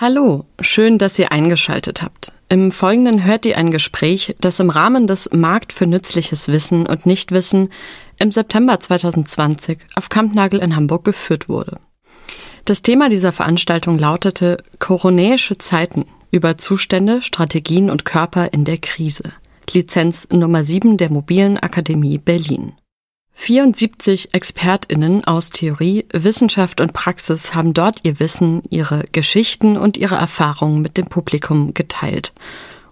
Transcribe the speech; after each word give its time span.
Hallo, 0.00 0.44
schön, 0.60 0.96
dass 0.98 1.18
ihr 1.18 1.32
eingeschaltet 1.32 2.02
habt. 2.02 2.30
Im 2.48 2.70
Folgenden 2.70 3.24
hört 3.24 3.44
ihr 3.44 3.58
ein 3.58 3.72
Gespräch, 3.72 4.36
das 4.40 4.60
im 4.60 4.70
Rahmen 4.70 5.08
des 5.08 5.28
Markt 5.32 5.72
für 5.72 5.88
nützliches 5.88 6.46
Wissen 6.46 6.86
und 6.86 7.04
Nichtwissen 7.04 7.70
im 8.20 8.30
September 8.30 8.78
2020 8.78 9.78
auf 9.96 10.08
Kampnagel 10.08 10.60
in 10.60 10.76
Hamburg 10.76 11.04
geführt 11.04 11.48
wurde. 11.48 11.80
Das 12.64 12.82
Thema 12.82 13.08
dieser 13.08 13.32
Veranstaltung 13.32 13.98
lautete 13.98 14.58
Koronäische 14.78 15.58
Zeiten 15.58 16.04
über 16.30 16.56
Zustände, 16.58 17.20
Strategien 17.20 17.90
und 17.90 18.04
Körper 18.04 18.52
in 18.52 18.64
der 18.64 18.78
Krise. 18.78 19.32
Lizenz 19.68 20.28
Nummer 20.30 20.62
7 20.62 20.96
der 20.96 21.10
Mobilen 21.10 21.58
Akademie 21.58 22.18
Berlin. 22.18 22.74
74 23.40 24.34
ExpertInnen 24.34 25.24
aus 25.24 25.50
Theorie, 25.50 26.04
Wissenschaft 26.12 26.80
und 26.80 26.92
Praxis 26.92 27.54
haben 27.54 27.72
dort 27.72 28.00
ihr 28.02 28.18
Wissen, 28.18 28.62
ihre 28.68 29.04
Geschichten 29.12 29.76
und 29.76 29.96
ihre 29.96 30.16
Erfahrungen 30.16 30.82
mit 30.82 30.98
dem 30.98 31.06
Publikum 31.06 31.72
geteilt. 31.72 32.32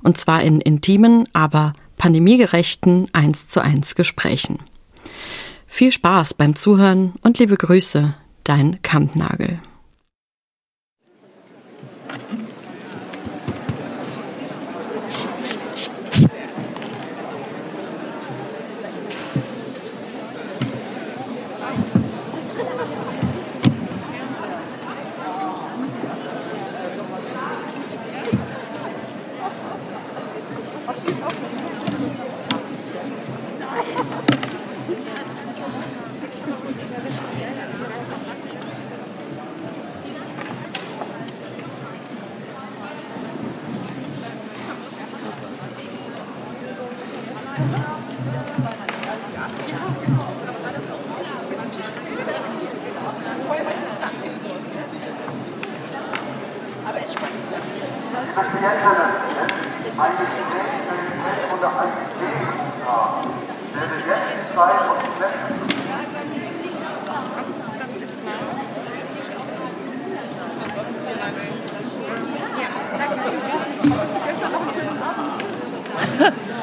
Und 0.05 0.17
zwar 0.17 0.43
in 0.43 0.61
intimen, 0.61 1.29
aber 1.33 1.73
pandemiegerechten 1.99 3.09
1 3.13 3.49
zu 3.49 3.61
1 3.61 3.97
Gesprächen. 3.97 4.61
Viel 5.67 5.91
Spaß 5.91 6.35
beim 6.35 6.55
Zuhören 6.55 7.15
und 7.23 7.41
liebe 7.41 7.57
Grüße, 7.57 8.15
dein 8.45 8.81
Kampnagel. 8.83 9.61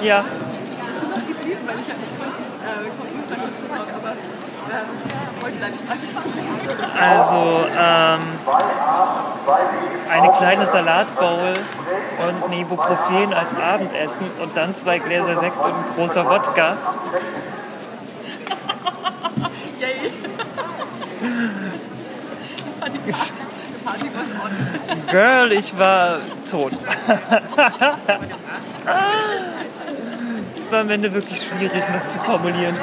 Ja. 0.04 0.22
Bist 0.22 1.02
du 1.02 1.08
noch 1.08 1.26
geblieben? 1.26 1.62
Weil 1.66 1.76
ich, 1.80 1.88
ich 1.88 2.18
konnte 2.20 2.38
nicht, 2.38 2.52
äh, 2.60 2.84
konnte 2.92 3.16
Ostern 3.18 3.40
schon 3.42 3.56
zurück, 3.58 3.88
aber 3.96 4.12
äh, 4.12 4.16
heute 4.16 4.68
bleibe 4.68 4.92
ich 5.00 5.16
alles. 5.16 5.33
Also 7.00 7.66
ähm, 7.78 8.22
eine 10.10 10.32
kleine 10.38 10.66
Salatbowl 10.66 11.54
und 12.46 12.54
Ibuprofen 12.54 13.34
als 13.34 13.54
Abendessen 13.56 14.28
und 14.42 14.56
dann 14.56 14.74
zwei 14.76 15.00
Gläser 15.00 15.36
Sekt 15.36 15.58
und 15.58 15.74
ein 15.74 15.96
großer 15.96 16.30
Wodka. 16.30 16.78
Girl, 25.10 25.52
ich 25.52 25.78
war 25.78 26.20
tot. 26.50 26.74
Es 30.56 30.72
war 30.72 30.82
am 30.82 30.90
Ende 30.90 31.14
wirklich 31.14 31.42
schwierig 31.42 31.84
noch 31.90 32.08
zu 32.08 32.20
formulieren. 32.20 32.78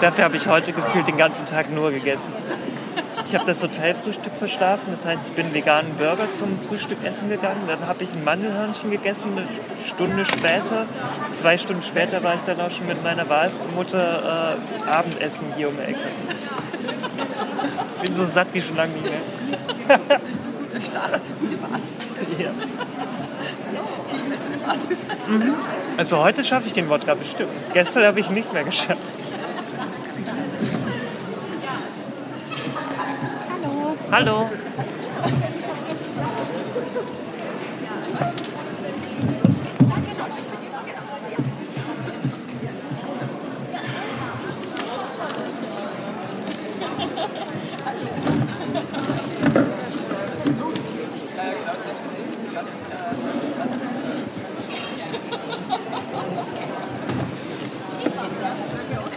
Dafür 0.00 0.24
habe 0.24 0.36
ich 0.36 0.48
heute 0.48 0.72
gefühlt 0.72 1.06
den 1.06 1.18
ganzen 1.18 1.46
Tag 1.46 1.70
nur 1.70 1.90
gegessen. 1.90 2.32
Ich 3.26 3.34
habe 3.34 3.44
das 3.44 3.62
Hotelfrühstück 3.62 4.34
verschlafen, 4.34 4.88
das 4.90 5.04
heißt, 5.04 5.28
ich 5.28 5.34
bin 5.34 5.54
veganen 5.54 5.94
Burger 5.96 6.32
zum 6.32 6.58
Frühstück 6.58 7.04
essen 7.04 7.28
gegangen. 7.28 7.62
Dann 7.68 7.86
habe 7.86 8.02
ich 8.02 8.12
ein 8.14 8.24
Mandelhörnchen 8.24 8.90
gegessen, 8.90 9.32
eine 9.36 9.46
Stunde 9.86 10.24
später. 10.24 10.86
Zwei 11.32 11.56
Stunden 11.58 11.82
später 11.82 12.24
war 12.24 12.34
ich 12.34 12.40
dann 12.42 12.60
auch 12.60 12.70
schon 12.70 12.86
mit 12.88 13.04
meiner 13.04 13.28
Wahlmutter 13.28 14.56
äh, 14.56 14.90
Abendessen 14.90 15.46
hier 15.56 15.68
um 15.68 15.76
die 15.76 15.82
Ecke. 15.82 15.98
Bin 18.02 18.14
so 18.14 18.24
satt 18.24 18.48
wie 18.52 18.62
schon 18.62 18.76
lange 18.76 18.94
nicht 18.94 19.04
mehr. 19.04 19.20
Guter 19.98 20.80
Start, 20.80 21.20
gute 21.40 21.56
Basis. 21.56 22.38
Ja. 22.38 22.50
Also 25.96 26.18
heute 26.18 26.42
schaffe 26.42 26.66
ich 26.66 26.72
den 26.72 26.88
Wodka 26.88 27.14
bestimmt. 27.14 27.52
Gestern 27.74 28.04
habe 28.04 28.18
ich 28.18 28.30
nicht 28.30 28.52
mehr 28.52 28.64
geschafft. 28.64 29.19
Hallo. 34.10 34.50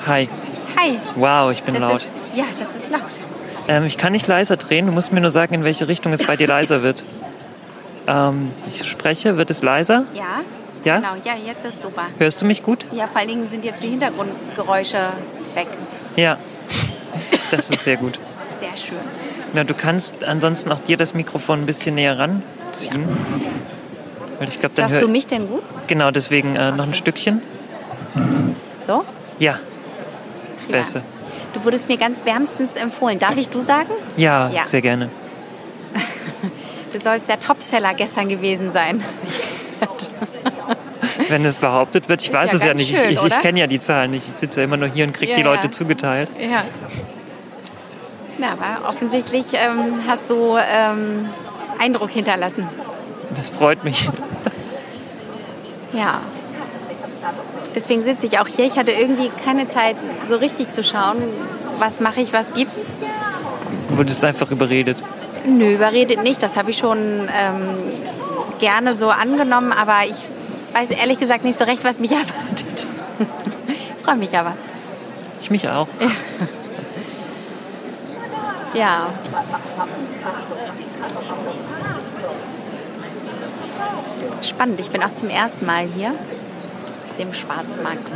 Hi. 0.06 0.28
Hi. 0.78 1.00
Wow, 1.16 1.52
ich 1.52 1.64
bin 1.64 1.74
Das 1.74 1.82
laut. 1.82 1.96
Ist, 1.96 2.12
ja, 2.36 2.46
das 2.60 2.68
ist 2.76 2.92
laut. 2.92 3.23
Ähm, 3.68 3.86
ich 3.86 3.98
kann 3.98 4.12
nicht 4.12 4.28
leiser 4.28 4.58
drehen. 4.58 4.86
Du 4.88 4.92
musst 4.92 5.14
mir 5.14 5.22
nur 5.22 5.32
sagen, 5.32 5.54
in 5.54 5.64
welche 5.64 5.88
Richtung 5.88 6.14
es 6.14 6.26
bei 6.26 6.36
dir 6.36 6.48
leiser 6.48 6.84
wird. 6.84 7.04
Ähm, 8.08 8.52
ich 8.68 8.84
spreche, 8.88 9.38
wird 9.38 9.50
es 9.50 9.62
leiser? 9.62 10.06
Ja? 10.14 10.42
Ja? 10.84 10.98
Genau, 10.98 11.14
ja, 11.24 11.34
jetzt 11.46 11.66
ist 11.66 11.82
super. 11.82 12.04
Hörst 12.18 12.42
du 12.42 12.46
mich 12.46 12.62
gut? 12.62 12.86
Ja, 12.92 13.08
vor 13.08 13.22
allen 13.22 13.30
Dingen 13.30 13.50
sind 13.50 13.64
jetzt 13.64 13.82
die 13.82 13.88
Hintergrundgeräusche 13.88 14.98
weg. 15.56 15.68
Ja. 16.18 16.38
Das 17.52 17.70
ist 17.70 17.84
sehr 17.84 17.98
gut. 17.98 18.20
Sehr 18.60 18.76
schön. 18.76 18.98
Na, 19.54 19.64
du 19.64 19.74
kannst 19.74 20.24
ansonsten 20.24 20.72
auch 20.72 20.80
dir 20.80 20.98
das 20.98 21.14
Mikrofon 21.14 21.62
ein 21.62 21.66
bisschen 21.66 21.96
näher 21.96 22.18
ranziehen. 22.20 23.08
Weil 24.40 24.48
ich 24.48 24.60
glaube, 24.60 24.76
dann 24.76 24.86
Hörst 24.86 24.96
hör 24.96 25.02
du 25.02 25.08
mich 25.08 25.28
denn 25.28 25.48
gut? 25.48 25.64
Genau, 25.88 26.12
deswegen 26.12 26.56
äh, 26.56 26.72
noch 26.72 26.86
ein 26.86 26.94
Stückchen. 26.94 27.42
So? 28.82 29.06
Ja, 29.40 29.60
Prima. 30.66 30.80
besser. 30.80 31.02
Du 31.54 31.64
wurdest 31.64 31.88
mir 31.88 31.98
ganz 31.98 32.26
wärmstens 32.26 32.76
empfohlen. 32.76 33.20
Darf 33.20 33.38
ich 33.38 33.50
du 33.50 33.62
sagen? 33.62 33.90
Ja, 34.18 34.50
Ja. 34.50 34.66
sehr 34.66 34.82
gerne. 34.82 35.10
Du 36.92 37.00
sollst 37.00 37.28
der 37.28 37.40
Topseller 37.40 37.96
gestern 37.96 38.30
gewesen 38.30 38.70
sein. 38.70 39.04
Wenn 41.30 41.44
es 41.44 41.56
behauptet 41.56 42.08
wird, 42.08 42.22
ich 42.22 42.28
Ist 42.28 42.34
weiß 42.34 42.52
ja 42.52 42.58
es 42.58 42.64
ja 42.66 42.74
nicht. 42.76 42.96
schön, 42.96 43.10
ich 43.10 43.18
ich, 43.20 43.26
ich 43.26 43.40
kenne 43.40 43.60
ja 43.60 43.66
die 43.68 43.80
Zahlen 43.80 44.12
nicht. 44.12 44.28
Ich 44.28 44.34
sitze 44.36 44.60
ja 44.62 44.66
immer 44.66 44.78
nur 44.78 44.90
hier 44.90 45.06
und 45.06 45.14
kriege 45.14 45.32
Ja, 45.32 45.38
die 45.38 45.44
Leute 45.44 45.72
zugeteilt. 45.72 46.30
Ja. 46.40 46.64
Na, 48.38 48.52
aber 48.52 48.88
offensichtlich 48.90 49.46
ähm, 49.54 50.02
hast 50.08 50.30
du 50.30 50.56
ähm, 50.58 51.30
Eindruck 51.80 52.12
hinterlassen. 52.12 52.68
Das 53.36 53.50
freut 53.50 53.84
mich. 53.84 54.08
Ja. 55.94 56.20
Deswegen 57.76 58.02
sitze 58.02 58.28
ich 58.28 58.40
auch 58.40 58.48
hier. 58.48 58.66
Ich 58.66 58.78
hatte 58.78 58.92
irgendwie 58.92 59.30
keine 59.44 59.68
Zeit, 59.68 59.96
so 60.28 60.36
richtig 60.36 60.72
zu 60.72 60.84
schauen, 60.84 61.18
was 61.80 62.00
mache 62.00 62.22
ich, 62.22 62.34
was 62.34 62.54
gibt's. 62.54 62.92
Du 63.90 63.98
wurdest 63.98 64.24
einfach 64.24 64.52
überredet. 64.52 65.04
Nö, 65.46 65.74
überredet 65.76 66.24
nicht. 66.24 66.42
Das 66.42 66.56
habe 66.56 66.72
ich 66.72 66.78
schon 66.78 66.98
ähm, 66.98 67.78
gerne 68.60 68.96
so 68.96 69.10
angenommen, 69.10 69.72
aber 69.72 70.06
ich 70.06 70.16
weiß 70.74 70.92
ehrlich 70.92 71.20
gesagt 71.20 71.44
nicht 71.44 71.58
so 71.58 71.66
recht, 71.66 71.84
was 71.84 72.00
mich 72.00 72.12
erwartet. 72.12 72.88
Freue 74.04 74.16
mich 74.16 74.38
aber. 74.38 74.54
Ich 75.42 75.52
mich 75.52 75.68
auch. 75.68 75.88
Ja. 78.74 79.10
Spannend. 84.42 84.80
Ich 84.80 84.90
bin 84.90 85.04
auch 85.04 85.14
zum 85.14 85.30
ersten 85.30 85.66
Mal 85.66 85.88
hier 85.96 86.14
dem 87.20 87.34
Schwarzmarkt. 87.34 88.12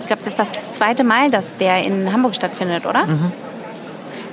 Ich 0.00 0.06
glaube, 0.06 0.22
das 0.24 0.32
ist 0.34 0.38
das 0.56 0.72
zweite 0.72 1.04
Mal, 1.04 1.30
dass 1.30 1.56
der 1.56 1.82
in 1.84 2.12
Hamburg 2.12 2.34
stattfindet, 2.34 2.86
oder? 2.86 3.06
Mhm. 3.06 3.32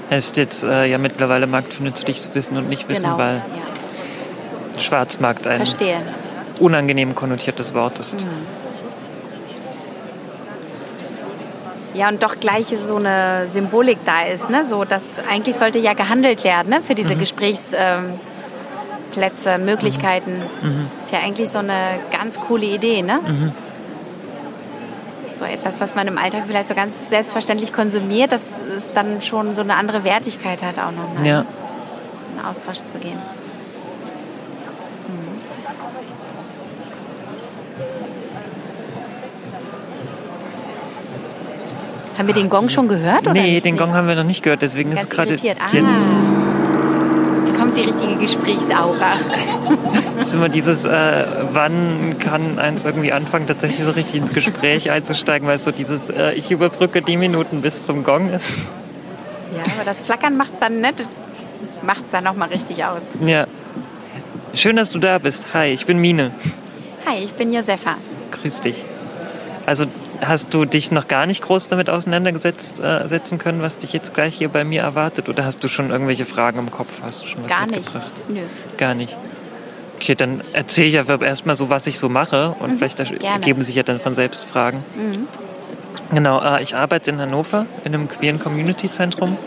Er 0.10 0.18
ist 0.18 0.38
jetzt 0.38 0.64
äh, 0.64 0.86
ja 0.86 0.98
mittlerweile 0.98 1.48
Markt 1.48 1.74
für 1.74 1.84
nützliches 1.84 2.30
Wissen 2.34 2.58
und 2.58 2.70
nicht 2.70 2.88
Wissen, 2.88 3.04
Genau. 3.06 3.18
weil 3.18 3.36
Ja. 3.38 4.82
Schwarzmarkt 4.82 5.48
ein 5.48 5.58
Verstehe. 5.58 5.98
unangenehm 6.60 7.16
konnotiertes 7.16 7.74
Wort 7.74 7.98
ist. 8.00 8.28
Ja, 11.94 12.10
und 12.10 12.22
doch 12.22 12.36
gleich 12.36 12.76
so 12.84 12.98
eine 12.98 13.48
Symbolik 13.50 14.00
da 14.06 14.26
ist, 14.32 14.50
ne? 14.50 14.66
So, 14.66 14.84
dass 14.84 15.20
eigentlich 15.32 15.56
sollte 15.56 15.80
ja 15.80 15.94
gehandelt 15.94 16.44
werden, 16.44 16.70
ne? 16.70 16.82
Für 16.82 16.94
diese 16.94 17.16
Gesprächsplätze, 17.16 18.20
ähm, 19.50 19.64
Möglichkeiten. 19.66 20.42
Ist 21.02 21.14
ja 21.14 21.20
eigentlich 21.20 21.50
so 21.50 21.60
eine 21.60 21.74
ganz 22.12 22.38
coole 22.42 22.66
Idee, 22.66 23.02
ne? 23.02 23.20
So 25.36 25.44
etwas, 25.44 25.82
was 25.82 25.96
man 25.96 26.08
im 26.08 26.18
Alltag 26.18 26.44
vielleicht 26.48 26.70
so 26.70 26.76
ganz 26.76 27.10
selbstverständlich 27.10 27.74
konsumiert, 27.74 28.32
dass 28.32 28.42
es 28.62 28.94
dann 28.94 29.22
schon 29.22 29.54
so 29.54 29.62
eine 29.62 29.76
andere 29.76 30.04
Wertigkeit 30.06 30.64
hat, 30.64 30.80
auch 30.80 30.92
nochmal 30.92 31.26
Ja. 31.28 31.40
in 32.38 32.46
Austausch 32.46 32.80
zu 32.88 32.98
gehen. 33.00 33.20
Haben 42.18 42.28
wir 42.28 42.34
den 42.34 42.50
Gong 42.50 42.70
schon 42.70 42.88
gehört? 42.88 43.24
Oder 43.28 43.34
Nee, 43.34 43.60
den 43.60 43.76
Gong 43.78 43.94
haben 43.94 44.08
wir 44.08 44.16
noch 44.16 44.24
nicht 44.24 44.42
gehört, 44.42 44.62
deswegen 44.62 44.92
ist 44.92 45.00
Ganz 45.02 45.10
gerade 45.10 45.30
irritiert. 45.32 45.58
Ah, 45.60 45.76
jetzt 45.76 46.10
jetzt 47.46 47.60
kommt 47.60 47.78
die 47.78 47.82
richtige 47.82 48.16
Gesprächsaura. 48.16 49.14
ist 50.25 50.33
immer 50.33 50.50
dieses, 50.50 50.86
äh, 50.86 51.25
wann 51.54 52.18
kann 52.19 52.57
eins 52.57 52.83
irgendwie 52.83 53.12
anfangen, 53.12 53.48
tatsächlich 53.48 53.83
so 53.83 53.92
richtig 53.92 54.16
ins 54.16 54.33
Gespräch 54.33 54.89
einzusteigen, 54.89 55.48
weil 55.48 55.57
es 55.57 55.63
so 55.63 55.72
dieses, 55.72 56.10
äh, 56.10 56.31
ich 56.33 56.51
überbrücke 56.51 57.01
die 57.01 57.18
Minuten 57.18 57.62
bis 57.62 57.86
zum 57.86 58.04
Gong 58.04 58.31
ist. 58.31 58.57
Ja, 59.56 59.63
aber 59.75 59.86
das 59.86 60.01
Flackern 60.01 60.36
macht 60.36 60.54
es 60.54 60.60
dann 60.60 60.81
nicht, 60.81 61.06
macht 61.83 62.06
es 62.06 62.12
dann 62.12 62.24
nochmal 62.24 62.50
richtig 62.50 62.83
aus. 62.83 63.04
Ja. 63.25 63.45
Schön, 64.54 64.75
dass 64.75 64.89
du 64.89 65.00
da 65.00 65.19
bist. 65.19 65.54
Hi, 65.54 65.68
ich 65.68 65.86
bin 65.86 66.00
Mine. 66.00 66.31
Hi, 67.06 67.24
ich 67.24 67.33
bin 67.33 67.54
Josefa. 67.54 67.95
Grüß 68.31 68.62
dich. 68.62 68.83
Also 69.66 69.86
hast 70.22 70.54
du 70.54 70.66
dich 70.66 70.92
noch 70.92 71.07
gar 71.07 71.25
nicht 71.25 71.44
groß 71.44 71.68
damit 71.68 71.89
auseinandergesetzt 71.89 72.80
äh, 72.80 73.07
setzen 73.07 73.38
können, 73.38 73.62
was 73.62 73.77
dich 73.77 73.94
jetzt 73.94 74.13
gleich 74.13 74.36
hier 74.36 74.50
bei 74.50 74.63
mir 74.63 74.81
erwartet? 74.81 75.30
Oder 75.30 75.45
hast 75.45 75.63
du 75.63 75.68
schon 75.68 75.92
irgendwelche 75.92 76.25
Fragen 76.25 76.57
im 76.60 76.72
Kopf? 76.72 77.01
Hast 77.04 77.24
du 77.24 77.27
schon 77.27 77.44
was 77.44 77.50
Gar 77.50 77.68
nicht. 77.68 77.94
Nö. 78.27 78.42
Gar 78.77 78.95
nicht. 78.95 79.16
Okay, 79.97 80.15
dann 80.15 80.42
erzähle 80.53 80.88
ich 80.88 80.97
einfach 80.97 81.21
erstmal 81.21 81.56
so, 81.56 81.69
was 81.69 81.88
ich 81.88 81.97
so 82.00 82.09
mache 82.09 82.56
und 82.59 82.77
vielleicht 82.77 83.00
Mhm. 83.00 83.18
gerne. 83.19 83.36
ergeben 83.36 83.62
sich 83.62 83.75
ja 83.75 83.83
dann 83.83 84.00
von 84.00 84.13
selbst 84.13 84.44
Fragen. 84.44 84.83
Genau, 86.13 86.42
äh, 86.42 86.62
ich 86.62 86.77
arbeite 86.77 87.09
in 87.12 87.19
Hannover 87.19 87.65
in 87.83 87.94
einem 87.94 88.07
queeren 88.07 88.38
Community-Zentrum. 88.39 89.31
Mhm. 89.31 89.38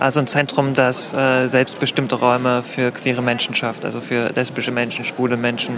Also 0.00 0.20
ein 0.20 0.26
Zentrum, 0.26 0.74
das 0.74 1.14
äh, 1.14 1.46
selbstbestimmte 1.46 2.16
Räume 2.16 2.62
für 2.64 2.90
queere 2.90 3.22
Menschen 3.22 3.54
schafft, 3.54 3.84
also 3.84 4.00
für 4.00 4.30
lesbische 4.34 4.72
Menschen, 4.72 5.04
schwule 5.04 5.36
Menschen, 5.36 5.76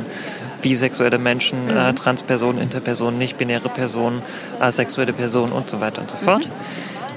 bisexuelle 0.63 1.19
Menschen, 1.19 1.65
Mhm. 1.67 1.77
äh, 1.77 1.93
Transpersonen, 1.93 2.63
Interpersonen, 2.63 3.19
nicht-binäre 3.19 3.69
Personen, 3.69 4.23
asexuelle 4.59 5.13
Personen 5.13 5.53
und 5.53 5.69
so 5.69 5.81
weiter 5.83 6.01
und 6.01 6.11
so 6.11 6.17
fort. 6.17 6.49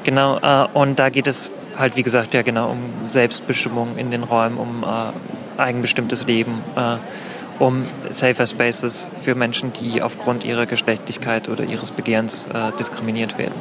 Genau, 0.03 0.37
äh, 0.39 0.67
und 0.73 0.99
da 0.99 1.09
geht 1.09 1.27
es 1.27 1.51
halt, 1.77 1.95
wie 1.95 2.03
gesagt, 2.03 2.33
ja 2.33 2.41
genau 2.41 2.71
um 2.71 3.07
Selbstbestimmung 3.07 3.97
in 3.97 4.11
den 4.11 4.23
Räumen, 4.23 4.57
um 4.57 4.83
äh, 4.83 5.48
eigenbestimmtes 5.59 6.25
Leben, 6.25 6.61
äh, 6.75 6.97
um 7.61 7.85
Safer 8.09 8.47
Spaces 8.47 9.11
für 9.21 9.35
Menschen, 9.35 9.73
die 9.73 10.01
aufgrund 10.01 10.43
ihrer 10.43 10.65
Geschlechtlichkeit 10.65 11.49
oder 11.49 11.65
ihres 11.65 11.91
Begehrens 11.91 12.47
äh, 12.47 12.71
diskriminiert 12.77 13.37
werden. 13.37 13.55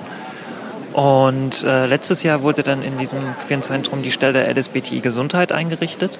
Und 0.92 1.64
äh, 1.64 1.86
letztes 1.86 2.22
Jahr 2.22 2.42
wurde 2.42 2.62
dann 2.62 2.82
in 2.82 2.98
diesem 2.98 3.20
queeren 3.46 3.62
Zentrum 3.62 4.02
die 4.02 4.10
Stelle 4.10 4.52
LSBTI 4.52 5.00
Gesundheit 5.00 5.52
eingerichtet. 5.52 6.18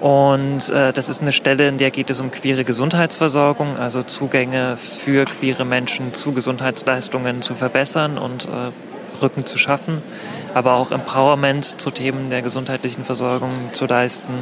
Und 0.00 0.70
äh, 0.70 0.92
das 0.92 1.08
ist 1.08 1.22
eine 1.22 1.32
Stelle, 1.32 1.68
in 1.68 1.78
der 1.78 1.90
geht 1.90 2.10
es 2.10 2.20
um 2.20 2.30
queere 2.30 2.64
Gesundheitsversorgung, 2.64 3.76
also 3.76 4.02
Zugänge 4.02 4.76
für 4.76 5.24
queere 5.26 5.64
Menschen 5.64 6.14
zu 6.14 6.32
Gesundheitsleistungen 6.32 7.42
zu 7.42 7.54
verbessern 7.54 8.18
und 8.18 8.46
äh, 8.46 8.72
Brücken 9.20 9.46
zu 9.46 9.58
schaffen, 9.58 10.02
aber 10.54 10.74
auch 10.74 10.90
Empowerment 10.90 11.80
zu 11.80 11.90
Themen 11.90 12.30
der 12.30 12.42
gesundheitlichen 12.42 13.04
Versorgung 13.04 13.52
zu 13.72 13.86
leisten 13.86 14.32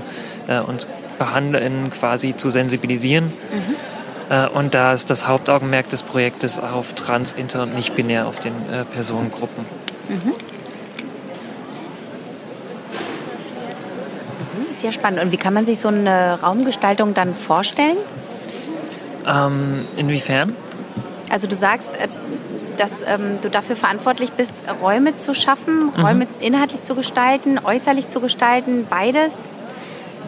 äh, 0.48 0.60
und 0.60 0.86
BehandlerInnen 1.18 1.90
quasi 1.90 2.36
zu 2.36 2.50
sensibilisieren. 2.50 3.32
Äh, 4.30 4.48
Und 4.48 4.74
da 4.74 4.92
ist 4.92 5.10
das 5.10 5.26
Hauptaugenmerk 5.26 5.90
des 5.90 6.02
Projektes 6.02 6.58
auf 6.58 6.94
trans, 6.94 7.32
inter 7.32 7.62
und 7.62 7.74
nicht 7.74 7.94
binär, 7.96 8.26
auf 8.26 8.40
den 8.40 8.54
äh, 8.72 8.84
Personengruppen. 8.84 9.64
Ist 14.70 14.82
ja 14.82 14.92
spannend. 14.92 15.20
Und 15.20 15.32
wie 15.32 15.36
kann 15.36 15.52
man 15.52 15.66
sich 15.66 15.78
so 15.78 15.88
eine 15.88 16.40
Raumgestaltung 16.40 17.12
dann 17.12 17.34
vorstellen? 17.34 17.98
Ähm, 19.26 19.84
inwiefern? 19.96 20.56
Also 21.30 21.46
du 21.46 21.54
sagst, 21.54 21.90
äh, 21.98 22.08
dass 22.80 23.02
ähm, 23.02 23.38
du 23.42 23.50
dafür 23.50 23.76
verantwortlich 23.76 24.32
bist, 24.32 24.52
Räume 24.82 25.14
zu 25.14 25.34
schaffen, 25.34 25.92
Mhm. 25.94 26.04
Räume 26.04 26.26
inhaltlich 26.40 26.82
zu 26.82 26.94
gestalten, 26.94 27.58
äußerlich 27.62 28.08
zu 28.08 28.20
gestalten, 28.20 28.86
beides. 28.88 29.52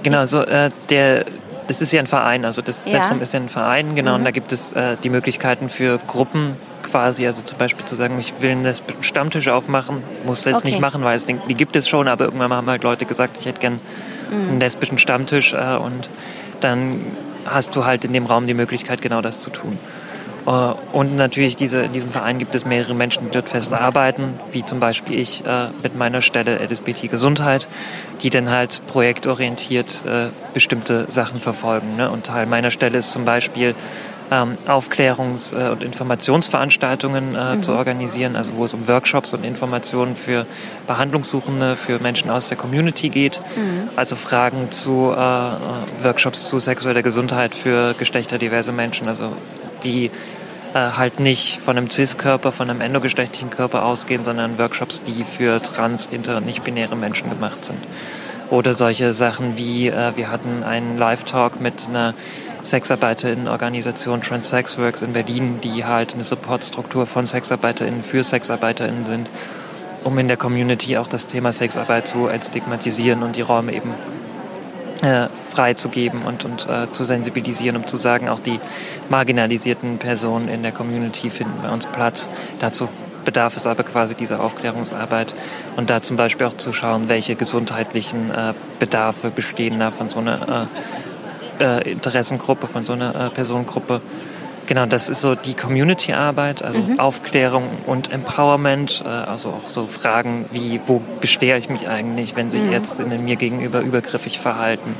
Genau, 0.02 0.18
also 0.18 0.40
äh, 0.42 0.70
der, 0.90 1.24
das 1.68 1.80
ist 1.80 1.92
ja 1.92 2.00
ein 2.00 2.06
Verein, 2.06 2.44
also 2.44 2.60
das 2.60 2.84
Ja. 2.84 2.92
Zentrum 2.92 3.22
ist 3.22 3.32
ja 3.32 3.40
ein 3.40 3.48
Verein, 3.48 3.94
genau, 3.94 4.16
und 4.16 4.24
da 4.24 4.30
gibt 4.32 4.52
es 4.52 4.72
äh, 4.74 4.96
die 5.02 5.08
Möglichkeiten 5.10 5.70
für 5.70 5.98
Gruppen 6.06 6.56
quasi, 6.82 7.26
also 7.26 7.40
zum 7.42 7.56
Beispiel 7.58 7.86
zu 7.86 7.94
sagen, 7.94 8.18
ich 8.20 8.34
will 8.40 8.50
einen 8.50 8.64
lesbischen 8.64 9.02
Stammtisch 9.02 9.48
aufmachen, 9.48 10.02
muss 10.26 10.38
das 10.42 10.46
jetzt 10.46 10.56
Okay. 10.58 10.68
nicht 10.72 10.80
machen, 10.80 11.02
weil 11.04 11.16
es, 11.16 11.24
die 11.24 11.54
gibt 11.54 11.76
es 11.76 11.88
schon, 11.88 12.06
aber 12.08 12.24
irgendwann 12.24 12.52
haben 12.52 12.68
halt 12.68 12.82
Leute 12.82 13.06
gesagt, 13.06 13.38
ich 13.38 13.46
hätte 13.46 13.60
gern 13.60 13.80
einen 14.30 14.60
lesbischen 14.60 14.98
Stammtisch 14.98 15.54
äh, 15.54 15.76
und 15.76 16.10
dann 16.60 17.00
hast 17.46 17.74
du 17.76 17.84
halt 17.84 18.04
in 18.04 18.12
dem 18.12 18.26
Raum 18.26 18.46
die 18.46 18.54
Möglichkeit, 18.54 19.00
genau 19.00 19.20
das 19.22 19.40
zu 19.40 19.50
tun. 19.50 19.78
Äh, 20.46 20.50
Und 20.92 21.16
natürlich 21.16 21.56
diese, 21.56 21.80
in 21.82 21.92
diesem 21.92 22.10
Verein 22.10 22.38
gibt 22.38 22.54
es 22.54 22.64
mehrere 22.64 22.94
Menschen, 22.94 23.24
die 23.24 23.30
dort 23.30 23.48
fest 23.48 23.72
arbeiten, 23.72 24.34
wie 24.52 24.64
zum 24.64 24.80
Beispiel 24.80 25.18
ich 25.18 25.44
äh, 25.46 25.68
mit 25.82 25.96
meiner 25.96 26.22
Stelle 26.22 26.58
LSBT 26.58 27.10
Gesundheit, 27.10 27.68
die 28.22 28.30
dann 28.30 28.50
halt 28.50 28.82
projektorientiert 28.86 30.04
äh, 30.06 30.28
bestimmte 30.54 31.10
Sachen 31.10 31.40
verfolgen. 31.40 31.96
Ne? 31.96 32.10
Und 32.10 32.26
Teil 32.26 32.46
meiner 32.46 32.70
Stelle 32.70 32.98
ist 32.98 33.12
zum 33.12 33.24
Beispiel 33.24 33.74
ähm, 34.30 34.56
Aufklärungs- 34.66 35.54
und 35.54 35.82
Informationsveranstaltungen 35.82 37.34
äh, 37.34 37.60
zu 37.60 37.72
organisieren, 37.72 38.34
also 38.36 38.52
wo 38.56 38.64
es 38.64 38.72
um 38.72 38.88
Workshops 38.88 39.34
und 39.34 39.44
Informationen 39.44 40.16
für 40.16 40.46
Behandlungssuchende, 40.86 41.76
für 41.76 41.98
Menschen 41.98 42.30
aus 42.30 42.48
der 42.48 42.56
Community 42.56 43.10
geht. 43.10 43.42
Also 43.96 44.16
Fragen 44.16 44.70
zu 44.70 45.14
Workshops 46.02 46.48
zu 46.48 46.60
sexueller 46.60 47.02
Gesundheit 47.02 47.54
für 47.54 47.94
geschlechterdiverse 47.94 48.72
Menschen, 48.72 49.08
also 49.08 49.32
die 49.84 50.10
äh, 50.74 50.78
halt 50.96 51.20
nicht 51.20 51.58
von 51.60 51.76
einem 51.76 51.90
Cis-Körper, 51.90 52.52
von 52.52 52.70
einem 52.70 52.80
endogeschlechtlichen 52.80 53.50
Körper 53.50 53.84
ausgehen, 53.84 54.24
sondern 54.24 54.58
Workshops, 54.58 55.02
die 55.02 55.24
für 55.24 55.60
trans, 55.62 56.06
inter- 56.06 56.38
und 56.38 56.46
nicht-binäre 56.46 56.96
Menschen 56.96 57.28
gemacht 57.28 57.64
sind. 57.64 57.80
Oder 58.50 58.72
solche 58.74 59.12
Sachen 59.12 59.56
wie, 59.56 59.88
äh, 59.88 60.16
wir 60.16 60.30
hatten 60.30 60.62
einen 60.62 60.98
Live-Talk 60.98 61.60
mit 61.60 61.88
einer 61.88 62.14
Sexarbeiterinnen-Organisation 62.64 64.22
Trans 64.22 64.52
Works 64.78 65.02
in 65.02 65.12
Berlin, 65.12 65.60
die 65.62 65.84
halt 65.84 66.14
eine 66.14 66.24
Supportstruktur 66.24 67.06
von 67.06 67.26
SexarbeiterInnen 67.26 68.02
für 68.02 68.22
SexarbeiterInnen 68.22 69.04
sind, 69.04 69.28
um 70.04 70.18
in 70.18 70.28
der 70.28 70.36
Community 70.36 70.96
auch 70.96 71.06
das 71.06 71.26
Thema 71.26 71.52
Sexarbeit 71.52 72.06
zu 72.06 72.28
entstigmatisieren 72.28 73.22
und 73.22 73.36
die 73.36 73.40
Räume 73.40 73.72
eben 73.72 73.90
äh, 75.02 75.28
freizugeben 75.52 76.22
und, 76.22 76.44
und 76.44 76.68
äh, 76.68 76.90
zu 76.90 77.04
sensibilisieren, 77.04 77.76
um 77.76 77.86
zu 77.86 77.96
sagen, 77.96 78.28
auch 78.28 78.40
die 78.40 78.58
marginalisierten 79.08 79.98
Personen 79.98 80.48
in 80.48 80.62
der 80.62 80.72
Community 80.72 81.30
finden 81.30 81.54
bei 81.62 81.70
uns 81.70 81.86
Platz. 81.86 82.30
Dazu 82.58 82.88
bedarf 83.24 83.56
es 83.56 83.66
aber 83.66 83.84
quasi 83.84 84.14
dieser 84.14 84.42
Aufklärungsarbeit 84.42 85.34
und 85.76 85.90
da 85.90 86.02
zum 86.02 86.16
Beispiel 86.16 86.46
auch 86.46 86.56
zu 86.56 86.72
schauen, 86.72 87.08
welche 87.08 87.36
gesundheitlichen 87.36 88.30
äh, 88.30 88.54
Bedarfe 88.78 89.30
bestehen 89.30 89.78
da 89.78 89.90
von 89.90 90.08
so 90.08 90.18
einer 90.18 90.66
äh, 91.60 91.62
äh, 91.62 91.92
Interessengruppe, 91.92 92.66
von 92.66 92.84
so 92.84 92.94
einer 92.94 93.14
äh, 93.14 93.30
Personengruppe. 93.30 94.00
Genau, 94.72 94.86
das 94.86 95.10
ist 95.10 95.20
so 95.20 95.34
die 95.34 95.52
Community-Arbeit, 95.52 96.62
also 96.62 96.82
Aufklärung 96.96 97.64
und 97.84 98.10
Empowerment, 98.10 99.02
äh, 99.04 99.08
also 99.08 99.50
auch 99.50 99.68
so 99.68 99.86
Fragen 99.86 100.46
wie, 100.50 100.80
wo 100.86 101.02
beschwere 101.20 101.58
ich 101.58 101.68
mich 101.68 101.90
eigentlich, 101.90 102.36
wenn 102.36 102.48
sich 102.48 102.62
jetzt 102.70 102.98
in 102.98 103.22
mir 103.22 103.36
gegenüber 103.36 103.80
übergriffig 103.80 104.38
verhalten? 104.38 104.96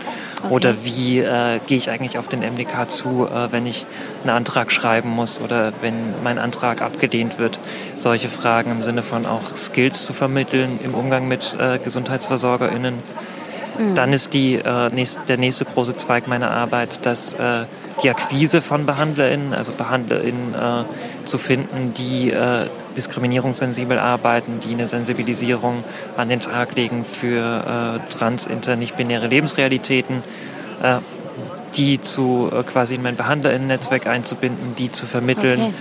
Oder 0.50 0.84
wie 0.84 1.20
äh, 1.20 1.58
gehe 1.66 1.78
ich 1.78 1.88
eigentlich 1.88 2.18
auf 2.18 2.28
den 2.28 2.40
MDK 2.40 2.90
zu, 2.90 3.26
äh, 3.26 3.50
wenn 3.50 3.64
ich 3.64 3.86
einen 4.24 4.36
Antrag 4.36 4.70
schreiben 4.72 5.08
muss 5.08 5.40
oder 5.40 5.72
wenn 5.80 5.94
mein 6.22 6.38
Antrag 6.38 6.82
abgelehnt 6.82 7.38
wird? 7.38 7.58
Solche 7.94 8.28
Fragen 8.28 8.72
im 8.72 8.82
Sinne 8.82 9.02
von 9.02 9.24
auch 9.24 9.56
Skills 9.56 10.04
zu 10.04 10.12
vermitteln 10.12 10.80
im 10.84 10.92
Umgang 10.92 11.28
mit 11.28 11.56
äh, 11.58 11.78
GesundheitsversorgerInnen. 11.78 12.96
Mhm. 13.78 13.94
Dann 13.94 14.12
ist 14.12 14.34
die, 14.34 14.56
äh, 14.56 14.92
nächst, 14.92 15.20
der 15.30 15.38
nächste 15.38 15.64
große 15.64 15.96
Zweig 15.96 16.28
meiner 16.28 16.50
Arbeit, 16.50 17.06
dass 17.06 17.32
äh, 17.32 17.64
die 18.02 18.10
Akquise 18.10 18.62
von 18.62 18.86
BehandlerInnen, 18.86 19.54
also 19.54 19.72
BehandlerInnen 19.72 20.54
äh, 20.54 21.26
zu 21.26 21.38
finden, 21.38 21.92
die 21.94 22.30
äh, 22.30 22.68
diskriminierungssensibel 22.96 23.98
arbeiten, 23.98 24.60
die 24.60 24.74
eine 24.74 24.86
Sensibilisierung 24.86 25.84
an 26.16 26.28
den 26.28 26.40
Tag 26.40 26.74
legen 26.74 27.04
für 27.04 28.00
äh, 28.00 28.12
trans-, 28.12 28.46
inter-, 28.46 28.76
nicht-binäre 28.76 29.26
Lebensrealitäten, 29.26 30.22
äh, 30.82 30.98
die 31.74 32.00
zu 32.00 32.50
äh, 32.52 32.62
quasi 32.62 32.94
in 32.96 33.02
mein 33.02 33.16
BehandlerInnen-Netzwerk 33.16 34.06
einzubinden, 34.06 34.74
die 34.76 34.90
zu 34.90 35.06
vermitteln. 35.06 35.60
Okay 35.60 35.72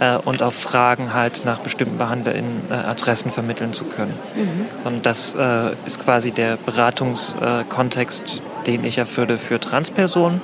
äh, 0.00 0.16
und 0.16 0.42
auf 0.42 0.54
Fragen 0.54 1.14
halt 1.14 1.44
nach 1.44 1.60
bestimmten 1.60 1.98
BehandlerInnen 1.98 2.62
äh, 2.68 2.74
Adressen 2.74 3.30
vermitteln 3.30 3.72
zu 3.72 3.84
können. 3.84 4.12
Mhm. 4.34 4.66
Und 4.86 5.06
das 5.06 5.36
äh, 5.36 5.70
ist 5.86 6.02
quasi 6.02 6.32
der 6.32 6.56
Beratungskontext, 6.56 8.42
den 8.66 8.84
ich 8.84 8.98
erfülle 8.98 9.38
für 9.38 9.60
Transpersonen 9.60 10.40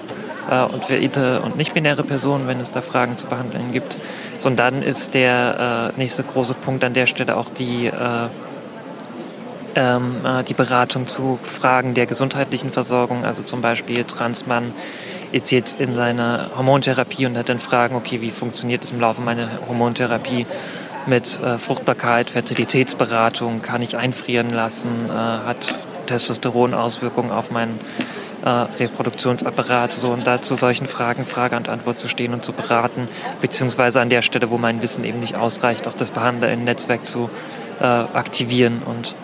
und 0.54 0.84
für 0.84 0.96
inter- 0.96 1.44
und 1.44 1.56
nicht-binäre 1.56 2.02
Personen, 2.02 2.46
wenn 2.46 2.60
es 2.60 2.72
da 2.72 2.82
Fragen 2.82 3.16
zu 3.16 3.26
behandeln 3.26 3.72
gibt. 3.72 3.98
So, 4.38 4.48
und 4.48 4.58
dann 4.58 4.82
ist 4.82 5.14
der 5.14 5.92
äh, 5.94 5.98
nächste 5.98 6.22
große 6.22 6.54
Punkt 6.54 6.84
an 6.84 6.94
der 6.94 7.06
Stelle 7.06 7.36
auch 7.36 7.48
die 7.48 7.86
äh, 7.86 8.28
ähm, 9.76 10.16
die 10.48 10.54
Beratung 10.54 11.06
zu 11.06 11.38
Fragen 11.42 11.94
der 11.94 12.06
gesundheitlichen 12.06 12.72
Versorgung, 12.72 13.24
also 13.24 13.44
zum 13.44 13.60
Beispiel 13.60 14.02
Transmann 14.02 14.74
ist 15.32 15.52
jetzt 15.52 15.80
in 15.80 15.94
seiner 15.94 16.50
Hormontherapie 16.56 17.26
und 17.26 17.36
hat 17.36 17.48
dann 17.48 17.58
Fragen, 17.58 17.94
okay, 17.94 18.20
wie 18.20 18.30
funktioniert 18.30 18.84
es 18.84 18.90
im 18.90 19.00
Laufe 19.00 19.22
meiner 19.22 19.48
Hormontherapie 19.68 20.46
mit 21.06 21.40
äh, 21.40 21.58
Fruchtbarkeit, 21.58 22.30
Fertilitätsberatung, 22.30 23.62
kann 23.62 23.82
ich 23.82 23.96
einfrieren 23.96 24.50
lassen, 24.50 24.88
äh, 25.08 25.12
hat 25.12 25.74
Testosteron 26.06 26.74
Auswirkungen 26.74 27.30
auf 27.30 27.50
meinen 27.50 27.78
äh, 28.44 28.48
Reproduktionsapparat, 28.48 29.92
so 29.92 30.10
und 30.10 30.26
da 30.26 30.40
zu 30.40 30.56
solchen 30.56 30.86
Fragen 30.86 31.24
Frage 31.24 31.56
und 31.56 31.68
Antwort 31.68 32.00
zu 32.00 32.08
stehen 32.08 32.32
und 32.32 32.44
zu 32.44 32.52
beraten, 32.52 33.08
beziehungsweise 33.40 34.00
an 34.00 34.08
der 34.08 34.22
Stelle, 34.22 34.50
wo 34.50 34.58
mein 34.58 34.82
Wissen 34.82 35.04
eben 35.04 35.20
nicht 35.20 35.36
ausreicht, 35.36 35.86
auch 35.86 35.94
das 35.94 36.10
Behandler-Netzwerk 36.10 37.04
zu 37.04 37.30
äh, 37.80 37.84
aktivieren 37.84 38.82
und 38.84 39.14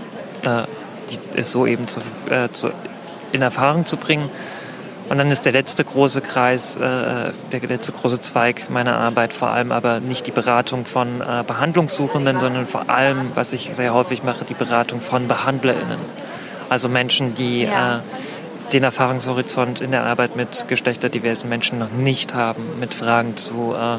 äh, 0.43 0.65
die, 1.11 1.39
es 1.39 1.51
so 1.51 1.67
eben 1.67 1.87
zu, 1.89 2.01
äh, 2.31 2.49
zu, 2.51 2.71
in 3.33 3.43
Erfahrung 3.43 3.87
zu 3.87 3.97
bringen. 3.97 4.31
Und 5.09 5.19
dann 5.19 5.31
ist 5.31 5.47
der 5.47 5.53
letzte 5.53 5.85
große 5.85 6.21
Kreis, 6.21 6.77
äh, 6.77 6.81
der 6.81 7.61
letzte 7.69 7.93
große 7.93 8.19
Zweig 8.19 8.69
meiner 8.71 8.99
Arbeit 8.99 9.35
vor 9.35 9.51
allem 9.51 9.71
aber 9.71 10.01
nicht 10.01 10.27
die 10.27 10.33
Beratung 10.33 10.85
von 10.85 11.21
äh, 11.21 11.45
Behandlungssuchenden, 11.47 12.41
sondern 12.41 12.67
vor 12.67 12.91
allem, 12.91 13.31
was 13.35 13.53
ich 13.53 13.71
sehr 13.73 13.95
häufig 13.95 14.25
mache, 14.25 14.45
die 14.45 14.55
Beratung 14.55 15.01
von 15.01 15.29
BehandlerInnen. 15.29 16.01
Also 16.69 16.89
Menschen, 16.89 17.37
die 17.37 17.63
ja. 17.63 18.03
Den 18.73 18.85
Erfahrungshorizont 18.85 19.81
in 19.81 19.91
der 19.91 20.05
Arbeit 20.05 20.37
mit 20.37 20.67
geschlechterdiversen 20.69 21.49
Menschen 21.49 21.79
noch 21.79 21.91
nicht 21.91 22.35
haben, 22.35 22.63
mit 22.81 22.95
Fragen 22.95 23.37
zu 23.37 23.75
äh, 23.75 23.99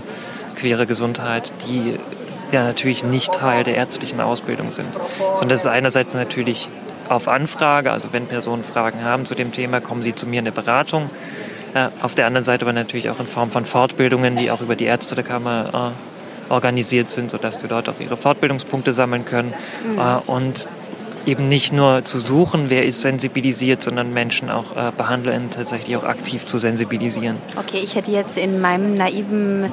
queere 0.56 0.86
Gesundheit, 0.86 1.54
die 1.68 1.98
ja 2.52 2.64
natürlich 2.64 3.04
nicht 3.04 3.34
Teil 3.34 3.64
der 3.64 3.76
ärztlichen 3.76 4.22
Ausbildung 4.22 4.72
sind. 4.72 4.88
Sondern 5.36 5.50
das 5.50 5.62
ist 5.62 5.68
einerseits 5.68 6.14
natürlich 6.14 6.70
auf 7.10 7.28
Anfrage, 7.28 7.92
also 7.92 8.12
wenn 8.12 8.28
Personen 8.28 8.64
Fragen 8.64 9.04
haben 9.04 9.26
zu 9.26 9.36
dem 9.36 9.54
Thema, 9.54 9.80
kommen 9.80 10.02
sie 10.02 10.16
zu 10.16 10.26
mir 10.28 10.40
in 10.40 10.46
der 10.46 10.52
Beratung. 10.52 11.10
Äh, 11.74 11.90
auf 12.02 12.16
der 12.16 12.26
anderen 12.26 12.44
Seite 12.44 12.66
aber 12.66 12.74
natürlich 12.74 13.10
auch 13.10 13.20
in 13.20 13.28
Form 13.28 13.52
von 13.52 13.66
Fortbildungen, 13.66 14.36
die 14.36 14.52
auch 14.52 14.62
über 14.62 14.76
die 14.76 14.86
Ärzte 14.86 15.16
der 15.16 15.24
Kammer 15.24 15.94
äh, 16.50 16.52
organisiert 16.52 17.12
sind, 17.12 17.30
sodass 17.30 17.58
die 17.58 17.68
dort 17.68 17.90
auch 17.90 18.00
ihre 18.00 18.18
Fortbildungspunkte 18.18 18.94
sammeln 18.94 19.26
können. 19.26 19.54
Mhm. 19.86 20.00
Äh, 20.00 20.16
und 20.28 20.70
eben 21.28 21.50
nicht 21.50 21.74
nur 21.74 22.04
zu 22.06 22.20
suchen, 22.20 22.70
wer 22.70 22.86
ist 22.86 23.02
sensibilisiert, 23.02 23.84
sondern 23.84 24.14
Menschen 24.14 24.50
auch 24.50 24.76
äh, 24.76 24.92
BehandlerInnen 24.98 25.52
tatsächlich 25.52 25.96
auch 25.98 26.04
aktiv 26.04 26.46
zu 26.46 26.58
sensibilisieren. 26.58 27.36
Okay, 27.58 27.82
ich 27.84 27.96
hätte 27.96 28.12
jetzt 28.12 28.38
in 28.38 28.62
meinem 28.62 28.96
naiven 28.96 29.72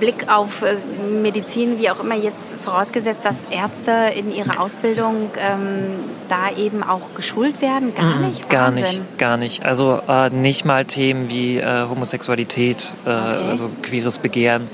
Blick 0.00 0.28
auf 0.28 0.62
äh, 0.62 0.76
Medizin, 1.22 1.78
wie 1.78 1.88
auch 1.88 2.00
immer 2.00 2.16
jetzt 2.16 2.54
vorausgesetzt, 2.56 3.24
dass 3.24 3.44
Ärzte 3.50 3.92
in 4.18 4.34
ihrer 4.34 4.60
Ausbildung 4.60 5.30
ähm, 5.38 6.00
da 6.28 6.50
eben 6.56 6.82
auch 6.82 7.14
geschult 7.14 7.62
werden? 7.62 7.94
Gar 7.94 8.16
mhm, 8.16 8.28
nicht? 8.28 8.50
Gar 8.50 8.70
nicht, 8.72 9.18
gar 9.18 9.36
nicht. 9.36 9.64
Also 9.64 10.00
äh, 10.08 10.30
nicht 10.30 10.64
mal 10.64 10.84
Themen 10.84 11.30
wie 11.30 11.58
äh, 11.58 11.88
Homosexualität, 11.88 12.96
äh, 13.04 13.10
okay. 13.10 13.50
also 13.50 13.70
queeres 13.82 14.18
Begehren 14.18 14.68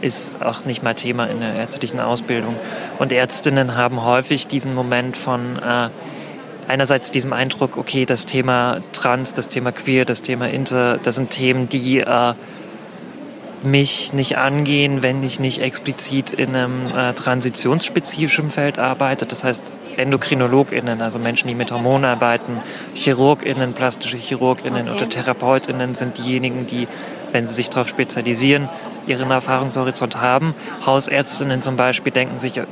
ist 0.00 0.42
auch 0.42 0.64
nicht 0.64 0.82
mal 0.82 0.94
Thema 0.94 1.26
in 1.26 1.40
der 1.40 1.54
ärztlichen 1.54 2.00
Ausbildung. 2.00 2.54
Und 2.98 3.12
Ärztinnen 3.12 3.76
haben 3.76 4.04
häufig 4.04 4.46
diesen 4.46 4.74
Moment 4.74 5.16
von 5.16 5.58
äh, 5.58 5.88
einerseits 6.68 7.10
diesem 7.10 7.32
Eindruck, 7.32 7.76
okay, 7.76 8.04
das 8.06 8.26
Thema 8.26 8.80
Trans, 8.92 9.34
das 9.34 9.48
Thema 9.48 9.72
Queer, 9.72 10.04
das 10.04 10.22
Thema 10.22 10.48
Inter, 10.48 10.98
das 10.98 11.16
sind 11.16 11.30
Themen, 11.30 11.68
die 11.68 12.00
äh, 12.00 12.34
mich 13.62 14.12
nicht 14.12 14.38
angehen, 14.38 15.02
wenn 15.02 15.22
ich 15.22 15.40
nicht 15.40 15.60
explizit 15.60 16.30
in 16.30 16.54
einem 16.54 16.94
äh, 16.94 17.12
transitionsspezifischen 17.12 18.50
Feld 18.50 18.78
arbeite. 18.78 19.26
Das 19.26 19.44
heißt 19.44 19.72
EndokrinologInnen, 19.96 21.00
also 21.00 21.18
Menschen, 21.18 21.48
die 21.48 21.54
mit 21.54 21.72
Hormonen 21.72 22.04
arbeiten, 22.04 22.58
ChirurgInnen, 22.94 23.72
plastische 23.72 24.18
ChirurgInnen 24.18 24.88
okay. 24.88 24.96
oder 24.96 25.08
TherapeutInnen 25.08 25.94
sind 25.94 26.18
diejenigen, 26.18 26.66
die, 26.66 26.86
wenn 27.32 27.46
sie 27.46 27.54
sich 27.54 27.68
darauf 27.68 27.88
spezialisieren, 27.88 28.68
ihren 29.08 29.30
Erfahrungshorizont 29.30 30.20
haben. 30.20 30.54
Hausärztinnen 30.84 31.62
zum 31.62 31.76
Beispiel 31.76 32.12
denken 32.12 32.38
sich, 32.38 32.56
ja, 32.56 32.64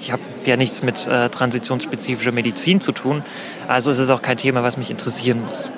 ich 0.00 0.12
habe 0.12 0.22
ja 0.44 0.56
nichts 0.56 0.82
mit 0.82 1.06
äh, 1.06 1.28
transitionsspezifischer 1.30 2.32
Medizin 2.32 2.80
zu 2.80 2.92
tun, 2.92 3.22
also 3.68 3.90
ist 3.90 3.98
es 3.98 4.10
auch 4.10 4.22
kein 4.22 4.36
Thema, 4.36 4.62
was 4.62 4.76
mich 4.76 4.90
interessieren 4.90 5.42
muss. 5.46 5.70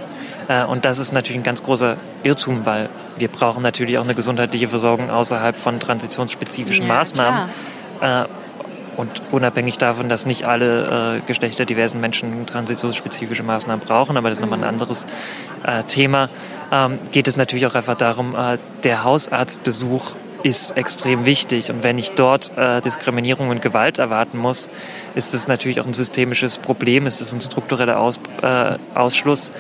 Äh, 0.49 0.65
und 0.65 0.85
das 0.85 0.99
ist 0.99 1.13
natürlich 1.13 1.41
ein 1.41 1.45
ganz 1.45 1.63
großer 1.63 1.97
Irrtum, 2.23 2.67
weil 2.67 2.89
wir 3.19 3.29
brauchen 3.29 3.63
natürlich 3.63 3.99
auch 3.99 4.05
eine 4.05 4.15
gesundheitliche 4.15 4.69
Versorgung 4.69 5.11
außerhalb 5.11 5.57
von 5.57 5.79
transitionsspezifischen 5.81 6.87
ja, 6.87 6.95
Maßnahmen. 6.95 7.49
Äh, 8.01 8.25
und 8.97 9.23
unabhängig 9.31 9.79
davon, 9.79 10.09
dass 10.09 10.27
nicht 10.27 10.45
alle 10.45 11.19
äh, 11.19 11.21
geschlechterdiversen 11.25 12.01
Menschen 12.01 12.47
transitionsspezifische 12.47 13.45
Maßnahmen 13.45 13.87
brauchen, 13.87 14.17
aber 14.17 14.29
das 14.29 14.39
ist 14.39 14.43
nochmal 14.43 14.59
ein 14.59 14.63
mhm. 14.63 14.69
anderes 14.69 15.07
äh, 15.63 15.85
Thema, 15.85 16.29
ähm, 16.73 16.99
geht 17.13 17.29
es 17.29 17.37
natürlich 17.37 17.67
auch 17.67 17.75
einfach 17.75 17.97
darum, 17.97 18.35
äh, 18.35 18.59
der 18.85 19.05
Hausarztbesuch 19.05 20.15
ist 20.43 20.77
extrem 20.77 21.27
wichtig. 21.27 21.71
Und 21.71 21.83
wenn 21.83 21.99
ich 21.99 22.13
dort 22.13 22.57
äh, 22.57 22.81
Diskriminierung 22.81 23.49
und 23.49 23.63
Gewalt 23.63 23.99
erwarten 23.99 24.39
muss, 24.39 24.71
ist 25.15 25.35
es 25.35 25.49
natürlich 25.49 25.81
auch 25.81 25.87
ein 25.87 25.95
systemisches 25.95 26.59
Problem, 26.59 27.07
ist 27.07 27.21
es 27.21 27.33
ein 27.33 27.41
struktureller 27.41 27.99
Aus, 27.99 28.21
äh, 28.43 28.77
Ausschluss, 28.95 29.53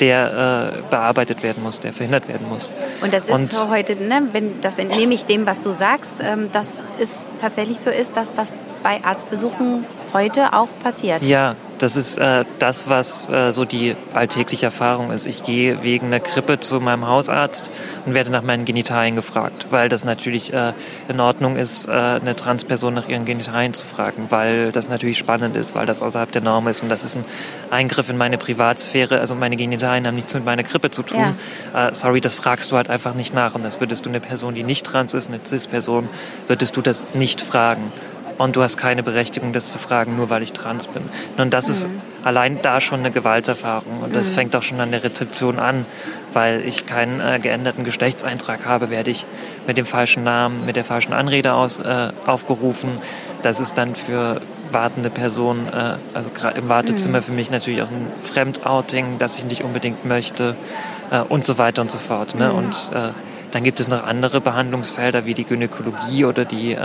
der 0.00 0.72
äh, 0.74 0.90
bearbeitet 0.90 1.42
werden 1.42 1.62
muss, 1.62 1.78
der 1.80 1.92
verhindert 1.92 2.28
werden 2.28 2.48
muss. 2.48 2.72
Und 3.00 3.14
das 3.14 3.28
ist 3.28 3.34
und, 3.34 3.52
so 3.52 3.70
heute, 3.70 3.94
ne, 3.94 4.22
wenn, 4.32 4.60
das 4.60 4.78
entnehme 4.78 5.14
ich 5.14 5.24
dem, 5.24 5.46
was 5.46 5.62
du 5.62 5.72
sagst, 5.72 6.16
ähm, 6.20 6.50
dass 6.52 6.82
es 7.00 7.30
tatsächlich 7.40 7.78
so 7.78 7.90
ist, 7.90 8.16
dass 8.16 8.34
das 8.34 8.52
bei 8.82 9.02
Arztbesuchen 9.04 9.84
heute 10.12 10.52
auch 10.52 10.68
passiert. 10.82 11.24
Ja, 11.24 11.54
das 11.78 11.96
ist 11.96 12.16
äh, 12.18 12.44
das, 12.58 12.88
was 12.88 13.28
äh, 13.28 13.52
so 13.52 13.64
die 13.64 13.96
alltägliche 14.12 14.66
Erfahrung 14.66 15.10
ist. 15.10 15.26
Ich 15.26 15.42
gehe 15.42 15.82
wegen 15.82 16.06
einer 16.06 16.20
Grippe 16.20 16.60
zu 16.60 16.80
meinem 16.80 17.06
Hausarzt 17.06 17.72
und 18.06 18.14
werde 18.14 18.30
nach 18.30 18.42
meinen 18.42 18.64
Genitalien 18.64 19.14
gefragt, 19.14 19.66
weil 19.70 19.88
das 19.88 20.04
natürlich 20.04 20.52
äh, 20.52 20.72
in 21.08 21.20
Ordnung 21.20 21.56
ist, 21.56 21.88
äh, 21.88 21.90
eine 21.90 22.36
Transperson 22.36 22.94
nach 22.94 23.08
ihren 23.08 23.24
Genitalien 23.24 23.74
zu 23.74 23.84
fragen, 23.84 24.26
weil 24.30 24.72
das 24.72 24.88
natürlich 24.88 25.18
spannend 25.18 25.56
ist, 25.56 25.74
weil 25.74 25.86
das 25.86 26.02
außerhalb 26.02 26.30
der 26.32 26.42
Norm 26.42 26.68
ist 26.68 26.82
und 26.82 26.88
das 26.88 27.04
ist 27.04 27.16
ein 27.16 27.24
Eingriff 27.70 28.08
in 28.08 28.16
meine 28.16 28.38
Privatsphäre. 28.38 29.20
Also 29.20 29.34
meine 29.34 29.56
Genitalien 29.56 30.06
haben 30.06 30.16
nichts 30.16 30.34
mit 30.34 30.44
meiner 30.44 30.62
Grippe 30.62 30.90
zu 30.90 31.02
tun. 31.02 31.36
Ja. 31.72 31.88
Äh, 31.88 31.94
sorry, 31.94 32.20
das 32.20 32.34
fragst 32.34 32.70
du 32.70 32.76
halt 32.76 32.90
einfach 32.90 33.14
nicht 33.14 33.34
nach 33.34 33.54
und 33.54 33.64
das 33.64 33.80
würdest 33.80 34.06
du 34.06 34.10
eine 34.10 34.20
Person, 34.20 34.54
die 34.54 34.62
nicht 34.62 34.86
trans 34.86 35.14
ist, 35.14 35.28
eine 35.28 35.40
cis-Person, 35.44 36.08
würdest 36.46 36.76
du 36.76 36.82
das 36.82 37.14
nicht 37.14 37.40
fragen 37.40 37.92
und 38.38 38.56
du 38.56 38.62
hast 38.62 38.76
keine 38.76 39.02
Berechtigung, 39.02 39.52
das 39.52 39.68
zu 39.68 39.78
fragen, 39.78 40.16
nur 40.16 40.30
weil 40.30 40.42
ich 40.42 40.52
trans 40.52 40.88
bin. 40.88 41.02
Und 41.36 41.54
das 41.54 41.66
mhm. 41.66 41.72
ist 41.72 41.88
allein 42.24 42.60
da 42.62 42.80
schon 42.80 43.00
eine 43.00 43.10
Gewalterfahrung. 43.10 44.00
Und 44.00 44.16
das 44.16 44.30
mhm. 44.30 44.34
fängt 44.34 44.56
auch 44.56 44.62
schon 44.62 44.80
an 44.80 44.90
der 44.90 45.04
Rezeption 45.04 45.58
an, 45.58 45.84
weil 46.32 46.62
ich 46.66 46.86
keinen 46.86 47.20
äh, 47.20 47.38
geänderten 47.38 47.84
Geschlechtseintrag 47.84 48.64
habe, 48.66 48.90
werde 48.90 49.10
ich 49.10 49.26
mit 49.66 49.76
dem 49.76 49.86
falschen 49.86 50.24
Namen, 50.24 50.66
mit 50.66 50.76
der 50.76 50.84
falschen 50.84 51.12
Anrede 51.12 51.54
aus, 51.54 51.78
äh, 51.78 52.10
aufgerufen. 52.26 52.90
Das 53.42 53.60
ist 53.60 53.78
dann 53.78 53.94
für 53.94 54.40
wartende 54.70 55.10
Personen, 55.10 55.68
äh, 55.68 55.96
also 56.14 56.30
im 56.56 56.68
Wartezimmer 56.68 57.18
mhm. 57.18 57.22
für 57.22 57.32
mich 57.32 57.50
natürlich 57.50 57.82
auch 57.82 57.90
ein 57.90 58.08
Fremdouting, 58.22 59.18
das 59.18 59.38
ich 59.38 59.44
nicht 59.44 59.62
unbedingt 59.62 60.04
möchte 60.04 60.56
äh, 61.10 61.20
und 61.20 61.44
so 61.44 61.58
weiter 61.58 61.82
und 61.82 61.90
so 61.90 61.98
fort. 61.98 62.34
Ne? 62.34 62.48
Mhm. 62.48 62.56
Und 62.56 62.74
äh, 62.92 63.10
dann 63.52 63.62
gibt 63.62 63.78
es 63.78 63.86
noch 63.86 64.04
andere 64.04 64.40
Behandlungsfelder 64.40 65.26
wie 65.26 65.34
die 65.34 65.44
Gynäkologie 65.44 66.24
oder 66.24 66.44
die 66.44 66.76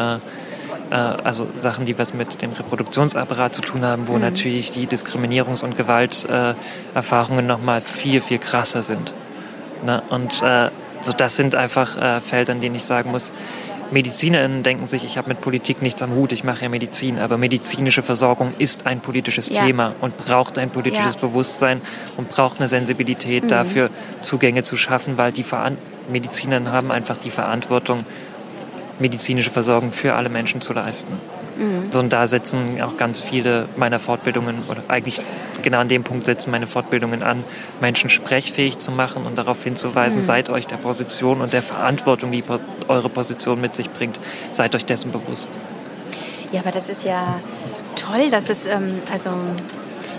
äh, 0.92 0.96
also 0.96 1.48
Sachen, 1.58 1.86
die 1.86 1.98
was 1.98 2.14
mit 2.14 2.42
dem 2.42 2.52
Reproduktionsapparat 2.52 3.54
zu 3.54 3.62
tun 3.62 3.84
haben, 3.84 4.08
wo 4.08 4.14
mhm. 4.14 4.22
natürlich 4.22 4.72
die 4.72 4.88
Diskriminierungs- 4.88 5.64
und 5.64 5.76
Gewalterfahrungen 5.78 7.46
äh, 7.46 7.48
nochmal 7.48 7.82
viel, 7.82 8.22
viel 8.22 8.40
krasser 8.40 8.82
sind. 8.82 9.14
Ne? 9.86 10.02
Und 10.10 10.42
äh, 10.42 10.70
so 11.02 11.14
das 11.14 11.38
sind 11.38 11.56
einfach 11.56 11.98
äh, 11.98 12.22
Felder, 12.22 12.54
in 12.54 12.62
denen 12.62 12.76
ich 12.76 12.84
sagen 12.84 13.12
muss, 13.12 13.32
MedizinerInnen 13.92 14.62
denken 14.62 14.86
sich, 14.86 15.04
ich 15.04 15.18
habe 15.18 15.30
mit 15.30 15.42
Politik 15.42 15.82
nichts 15.82 16.04
am 16.04 16.14
Hut, 16.14 16.32
ich 16.32 16.44
mache 16.44 16.64
ja 16.64 16.70
Medizin, 16.70 17.20
aber 17.20 17.38
medizinische 17.38 18.04
Versorgung 18.04 18.54
ist 18.60 18.86
ein 18.86 19.02
politisches 19.02 19.50
ja. 19.50 19.66
Thema 19.66 19.96
und 20.02 20.16
braucht 20.18 20.60
ein 20.60 20.70
politisches 20.70 21.16
ja. 21.16 21.22
Bewusstsein 21.22 21.82
und 22.16 22.30
braucht 22.30 22.60
eine 22.60 22.68
Sensibilität 22.68 23.46
mhm. 23.46 23.48
dafür, 23.48 23.90
Zugänge 24.22 24.62
zu 24.64 24.78
schaffen, 24.78 25.18
weil 25.18 25.32
die 25.32 25.44
Veran 25.44 25.78
MedizinerInnen 26.12 26.72
haben 26.72 26.92
einfach 26.92 27.18
die 27.18 27.32
Verantwortung, 27.32 28.06
medizinische 29.00 29.50
Versorgung 29.50 29.92
für 29.92 30.16
alle 30.16 30.30
Menschen 30.30 30.62
zu 30.62 30.74
leisten. 30.74 31.14
Mhm. 31.58 31.92
So, 31.92 32.00
und 32.00 32.14
da 32.14 32.28
setzen 32.28 32.82
auch 32.82 32.98
ganz 32.98 33.22
viele 33.22 33.68
meiner 33.76 34.00
Fortbildungen, 34.00 34.64
oder 34.70 34.82
eigentlich 34.88 35.22
genau 35.62 35.80
an 35.80 35.90
dem 35.90 36.04
Punkt 36.04 36.26
setzen 36.26 36.52
meine 36.52 36.68
Fortbildungen 36.68 37.24
an, 37.24 37.44
Menschen 37.82 38.10
sprechfähig 38.10 38.78
zu 38.78 38.92
machen 38.92 39.26
und 39.26 39.38
darauf 39.38 39.64
hinzuweisen, 39.64 40.22
mhm. 40.22 40.26
seid 40.26 40.50
euch 40.50 40.68
der 40.68 40.78
Position 40.78 41.42
und 41.42 41.54
der 41.54 41.62
Verantwortung, 41.62 42.32
die 42.32 42.44
eure 42.88 43.10
Position 43.10 43.60
mit 43.60 43.76
sich 43.76 43.90
bringt, 43.90 44.20
seid 44.52 44.76
euch 44.76 44.86
dessen 44.86 45.12
bewusst. 45.12 45.50
Ja, 46.52 46.62
aber 46.62 46.72
das 46.72 46.90
ist 46.90 47.04
ja 47.04 47.40
toll, 47.96 48.30
dass 48.32 48.50
es, 48.50 48.66
ähm, 48.66 49.00
also, 49.12 49.32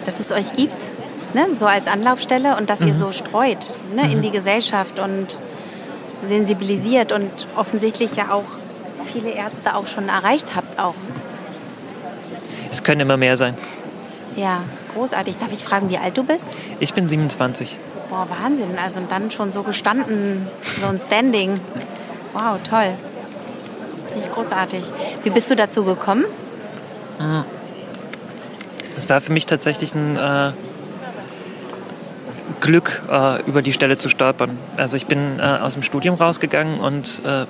dass 0.04 0.20
es 0.20 0.30
euch 0.30 0.52
gibt, 0.52 0.74
ne? 1.34 1.54
so 1.54 1.66
als 1.66 1.88
Anlaufstelle 1.88 2.56
und 2.56 2.70
dass 2.70 2.80
mhm. 2.80 2.88
ihr 2.88 2.94
so 2.94 3.12
streut 3.12 3.78
ne? 3.94 4.10
in 4.10 4.18
mhm. 4.18 4.22
die 4.22 4.30
Gesellschaft 4.30 5.00
und 5.00 5.40
sensibilisiert 6.24 7.12
und 7.12 7.46
offensichtlich 7.56 8.14
ja 8.16 8.30
auch 8.30 8.44
viele 9.12 9.30
Ärzte 9.30 9.74
auch 9.74 9.86
schon 9.86 10.08
erreicht 10.08 10.54
habt 10.54 10.78
auch. 10.78 10.94
Es 12.70 12.84
können 12.84 13.00
immer 13.00 13.16
mehr 13.16 13.36
sein. 13.36 13.56
Ja, 14.36 14.62
großartig. 14.94 15.38
Darf 15.38 15.52
ich 15.52 15.64
fragen, 15.64 15.90
wie 15.90 15.98
alt 15.98 16.16
du 16.16 16.24
bist? 16.24 16.46
Ich 16.78 16.94
bin 16.94 17.08
27. 17.08 17.76
Boah, 18.08 18.26
Wahnsinn. 18.42 18.78
Also 18.82 19.00
dann 19.08 19.30
schon 19.30 19.52
so 19.52 19.62
gestanden, 19.62 20.46
so 20.80 20.86
ein 20.86 21.00
Standing. 21.00 21.60
Wow, 22.32 22.60
toll. 22.62 22.94
Finde 24.08 24.26
ich 24.26 24.32
großartig. 24.32 24.84
Wie 25.24 25.30
bist 25.30 25.50
du 25.50 25.56
dazu 25.56 25.84
gekommen? 25.84 26.24
Es 28.96 29.08
war 29.08 29.20
für 29.20 29.32
mich 29.32 29.46
tatsächlich 29.46 29.94
ein 29.94 30.16
äh, 30.16 30.52
Glück, 32.60 33.02
äh, 33.10 33.42
über 33.42 33.62
die 33.62 33.72
Stelle 33.72 33.98
zu 33.98 34.08
stolpern. 34.08 34.58
Also 34.76 34.96
ich 34.96 35.06
bin 35.06 35.38
äh, 35.38 35.42
aus 35.42 35.74
dem 35.74 35.82
Studium 35.82 36.16
rausgegangen 36.16 36.80
und 36.80 37.22
äh, 37.24 37.46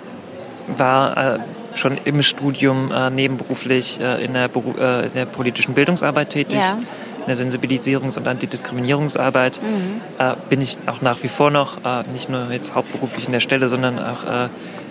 war 0.77 1.37
äh, 1.37 1.39
schon 1.75 1.99
im 2.05 2.23
Studium 2.23 2.91
äh, 2.93 3.11
nebenberuflich 3.11 4.01
äh, 4.01 4.25
in, 4.25 4.35
der 4.35 4.45
äh, 4.45 5.07
in, 5.07 5.13
der 5.15 5.27
politischen 5.27 5.75
Bildungsarbeit 5.75 6.31
tätig. 6.31 6.59
Ja. 6.59 6.79
In 7.21 7.27
der 7.27 7.37
Sensibilisierungs- 7.37 8.17
und 8.17 8.27
Antidiskriminierungsarbeit 8.27 9.61
mhm. 9.63 10.01
Äh, 10.19 10.35
bin 10.49 10.61
ich 10.61 10.79
auch 10.87 11.03
nach 11.03 11.23
wie 11.23 11.29
vor 11.29 11.51
noch, 11.51 11.85
äh, 11.85 12.03
nicht 12.13 12.31
nur 12.31 12.51
jetzt 12.51 12.75
hauptberuflich 12.75 13.27
in 13.27 13.33
der 13.33 13.41
Stelle, 13.41 13.69
sondern 13.69 13.99
auch 13.99 14.49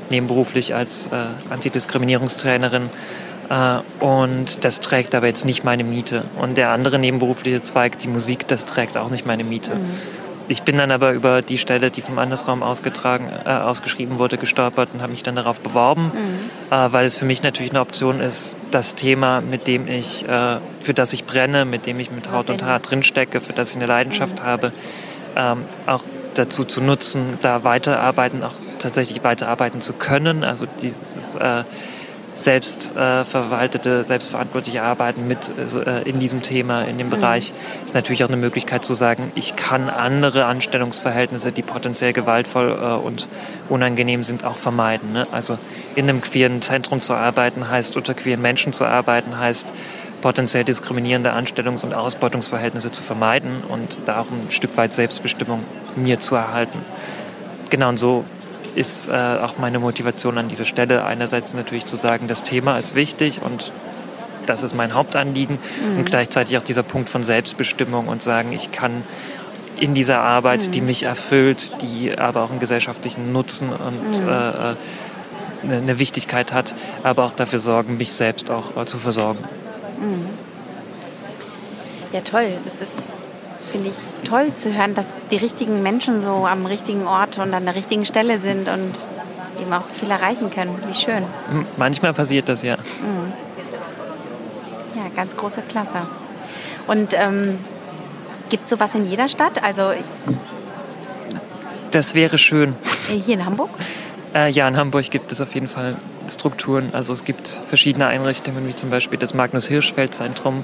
nebenberuflich 0.09 0.73
als 0.73 1.07
Antidiskriminierungstrainerin. 1.51 2.89
und 3.99 4.65
das 4.65 4.79
trägt 4.79 5.13
aber 5.13 5.27
jetzt 5.27 5.45
nicht 5.45 5.63
meine 5.63 5.83
Miete. 5.83 6.23
Und 6.41 6.57
der 6.57 6.71
andere 6.71 6.97
nebenberufliche 6.97 7.61
Zweig, 7.61 7.99
die 7.99 8.07
Musik, 8.07 8.47
das 8.47 8.65
trägt 8.65 8.97
auch 8.97 9.11
nicht 9.11 9.27
meine 9.27 9.43
Miete. 9.43 9.75
Mhm. 9.75 10.18
Ich 10.49 10.63
bin 10.63 10.77
dann 10.77 10.89
aber 10.89 11.11
über 11.11 11.43
die 11.43 11.59
Stelle, 11.59 11.91
die 11.91 12.01
vom 12.01 12.17
Andersraum 12.17 12.63
ausgetragen, 12.63 13.29
äh, 13.45 13.49
ausgeschrieben 13.49 14.17
wurde, 14.17 14.39
gestolpert 14.39 14.89
und 14.93 15.01
habe 15.01 15.11
mich 15.11 15.21
dann 15.21 15.35
darauf 15.35 15.59
beworben, 15.59 16.05
mhm. 16.05 16.73
äh, 16.75 16.91
weil 16.91 17.05
es 17.05 17.17
für 17.17 17.25
mich 17.25 17.43
natürlich 17.43 17.71
eine 17.71 17.81
Option 17.81 18.19
ist, 18.19 18.55
das 18.71 18.95
Thema, 18.95 19.41
mit 19.41 19.67
dem 19.67 19.87
ich, 19.87 20.27
äh, 20.27 20.57
für 20.81 20.95
das 20.95 21.13
ich 21.13 21.25
brenne, 21.25 21.65
mit 21.65 21.85
dem 21.85 21.99
ich 21.99 22.09
mit 22.09 22.31
Haut 22.31 22.49
und 22.49 22.63
Haar 22.63 22.79
drinstecke, 22.79 23.41
für 23.41 23.53
das 23.53 23.71
ich 23.71 23.77
eine 23.77 23.85
Leidenschaft 23.85 24.39
mhm. 24.39 24.45
habe, 24.45 24.71
ähm, 25.35 25.65
auch 25.85 26.01
dazu 26.33 26.63
zu 26.63 26.81
nutzen, 26.81 27.37
da 27.43 27.63
weiterarbeiten, 27.63 28.43
auch 28.43 28.55
tatsächlich 28.79 29.23
weiterarbeiten 29.23 29.81
zu 29.81 29.93
können. 29.93 30.43
Also 30.43 30.65
dieses 30.81 31.35
äh, 31.35 31.63
selbstverwaltete, 32.35 33.99
äh, 33.99 34.03
selbstverantwortliche 34.03 34.81
Arbeiten 34.83 35.27
mit 35.27 35.51
äh, 35.57 36.01
in 36.03 36.19
diesem 36.19 36.41
Thema, 36.41 36.83
in 36.83 36.97
dem 36.97 37.07
mhm. 37.07 37.11
Bereich, 37.11 37.53
ist 37.85 37.93
natürlich 37.93 38.23
auch 38.23 38.29
eine 38.29 38.37
Möglichkeit 38.37 38.85
zu 38.85 38.93
sagen, 38.93 39.31
ich 39.35 39.55
kann 39.55 39.89
andere 39.89 40.45
Anstellungsverhältnisse, 40.45 41.51
die 41.51 41.61
potenziell 41.61 42.13
gewaltvoll 42.13 42.69
äh, 42.69 42.95
und 42.95 43.27
unangenehm 43.67 44.23
sind, 44.23 44.45
auch 44.45 44.55
vermeiden. 44.55 45.13
Ne? 45.13 45.27
Also 45.31 45.57
in 45.95 46.09
einem 46.09 46.21
queeren 46.21 46.61
Zentrum 46.61 47.01
zu 47.01 47.13
arbeiten, 47.13 47.69
heißt 47.69 47.97
unter 47.97 48.13
queeren 48.13 48.41
Menschen 48.41 48.73
zu 48.73 48.85
arbeiten, 48.85 49.37
heißt 49.37 49.73
potenziell 50.21 50.63
diskriminierende 50.63 51.31
Anstellungs- 51.33 51.83
und 51.83 51.93
Ausbeutungsverhältnisse 51.93 52.91
zu 52.91 53.01
vermeiden 53.01 53.63
und 53.67 53.99
da 54.05 54.21
auch 54.21 54.27
ein 54.31 54.51
Stück 54.51 54.75
weit 54.77 54.93
Selbstbestimmung 54.93 55.63
mir 55.95 56.19
zu 56.19 56.35
erhalten. 56.35 56.79
Genau, 57.69 57.89
und 57.89 57.97
so 57.97 58.25
ist 58.79 59.09
äh, 59.09 59.11
auch 59.11 59.57
meine 59.57 59.77
Motivation 59.77 60.37
an 60.37 60.47
dieser 60.47 60.63
Stelle. 60.63 61.03
Einerseits 61.03 61.53
natürlich 61.53 61.85
zu 61.85 61.97
sagen, 61.97 62.29
das 62.29 62.43
Thema 62.43 62.77
ist 62.77 62.95
wichtig 62.95 63.41
und 63.41 63.73
das 64.45 64.63
ist 64.63 64.73
mein 64.73 64.93
Hauptanliegen 64.93 65.59
mhm. 65.59 65.99
und 65.99 66.05
gleichzeitig 66.05 66.57
auch 66.57 66.63
dieser 66.63 66.83
Punkt 66.83 67.09
von 67.09 67.21
Selbstbestimmung 67.21 68.07
und 68.07 68.21
sagen, 68.21 68.53
ich 68.53 68.71
kann 68.71 69.03
in 69.77 69.93
dieser 69.93 70.19
Arbeit, 70.19 70.67
mhm. 70.67 70.71
die 70.71 70.81
mich 70.81 71.03
erfüllt, 71.03 71.73
die 71.81 72.17
aber 72.17 72.41
auch 72.41 72.51
einen 72.51 72.61
gesellschaftlichen 72.61 73.33
Nutzen 73.33 73.69
und 73.69 74.21
mhm. 74.21 74.29
äh, 74.29 74.71
äh 74.71 74.75
eine 75.61 75.99
Wichtigkeit 75.99 76.53
hat, 76.53 76.73
aber 77.03 77.25
auch 77.25 77.33
dafür 77.33 77.59
sorgen, 77.59 77.97
mich 77.97 78.13
selbst 78.13 78.49
auch 78.49 78.77
äh, 78.77 78.85
zu 78.85 78.97
versorgen. 78.97 79.43
Mhm. 79.99 80.25
Ja, 82.13 82.21
toll. 82.21 82.53
Das 82.63 82.81
ist 82.81 83.11
finde 83.69 83.89
ich 83.89 84.27
toll 84.27 84.53
zu 84.53 84.73
hören, 84.73 84.95
dass 84.95 85.15
die 85.31 85.37
richtigen 85.37 85.81
Menschen 85.83 86.19
so 86.19 86.45
am 86.45 86.65
richtigen 86.65 87.07
Ort 87.07 87.37
und 87.37 87.53
an 87.53 87.65
der 87.65 87.75
richtigen 87.75 88.05
Stelle 88.05 88.39
sind 88.39 88.67
und 88.67 89.05
eben 89.61 89.71
auch 89.73 89.81
so 89.81 89.93
viel 89.93 90.09
erreichen 90.09 90.49
können. 90.49 90.77
Wie 90.87 90.93
schön. 90.93 91.23
Manchmal 91.77 92.13
passiert 92.13 92.49
das 92.49 92.63
ja. 92.63 92.75
Mhm. 92.75 93.33
Ja, 94.95 95.03
ganz 95.15 95.35
große 95.37 95.61
Klasse. 95.67 96.01
Und 96.87 97.13
ähm, 97.13 97.59
gibt 98.49 98.63
es 98.63 98.69
sowas 98.71 98.95
in 98.95 99.05
jeder 99.05 99.29
Stadt? 99.29 99.63
Also 99.63 99.93
das 101.91 102.15
wäre 102.15 102.37
schön. 102.37 102.75
Hier 103.07 103.35
in 103.35 103.45
Hamburg? 103.45 103.69
Äh, 104.33 104.51
ja, 104.51 104.67
in 104.67 104.77
Hamburg 104.77 105.09
gibt 105.09 105.31
es 105.31 105.41
auf 105.41 105.53
jeden 105.55 105.67
Fall 105.67 105.95
Strukturen. 106.29 106.89
Also 106.93 107.13
es 107.13 107.23
gibt 107.23 107.47
verschiedene 107.47 108.07
Einrichtungen, 108.07 108.67
wie 108.67 108.75
zum 108.75 108.89
Beispiel 108.89 109.17
das 109.17 109.33
Magnus 109.33 109.67
Hirschfeld 109.67 110.13
Zentrum, 110.13 110.63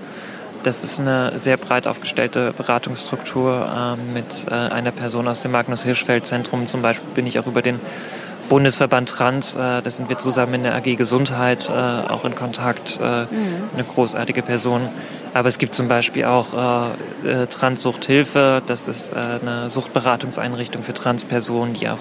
das 0.66 0.84
ist 0.84 1.00
eine 1.00 1.40
sehr 1.40 1.58
breit 1.58 1.88
aufgestellte 1.88 2.54
Beratungsstruktur 2.56 3.98
äh, 4.00 4.12
mit 4.12 4.48
äh, 4.50 4.54
einer 4.54 4.92
Person 4.92 5.28
aus 5.28 5.42
dem 5.42 5.52
Magnus 5.52 5.84
Hirschfeld 5.84 6.26
Zentrum. 6.26 6.68
Zum 6.68 6.82
Beispiel 6.82 7.08
bin 7.14 7.28
ich 7.28 7.38
auch 7.40 7.46
über 7.46 7.62
den 7.62 7.80
Bundesverband 8.50 9.10
Trans, 9.10 9.56
äh, 9.56 9.82
da 9.82 9.92
sind 9.92 10.10
wir 10.10 10.18
zusammen 10.18 10.56
in 10.56 10.64
der 10.64 10.76
AG 10.76 10.96
Gesundheit 10.96 11.70
äh, 11.70 11.72
auch 11.72 12.26
in 12.26 12.36
Kontakt, 12.36 13.00
äh, 13.02 13.24
mhm. 13.24 13.28
eine 13.74 13.84
großartige 13.84 14.42
Person. 14.42 14.90
Aber 15.34 15.50
es 15.50 15.58
gibt 15.58 15.76
zum 15.76 15.88
Beispiel 15.88 16.26
auch 16.26 16.54
äh, 17.24 17.48
Transsuchthilfe, 17.48 18.62
das 18.66 18.88
ist 18.88 19.14
eine 19.14 19.70
Suchtberatungseinrichtung 19.70 20.82
für 20.82 20.94
Transpersonen, 20.94 21.74
die 21.74 21.90
auch 21.90 21.98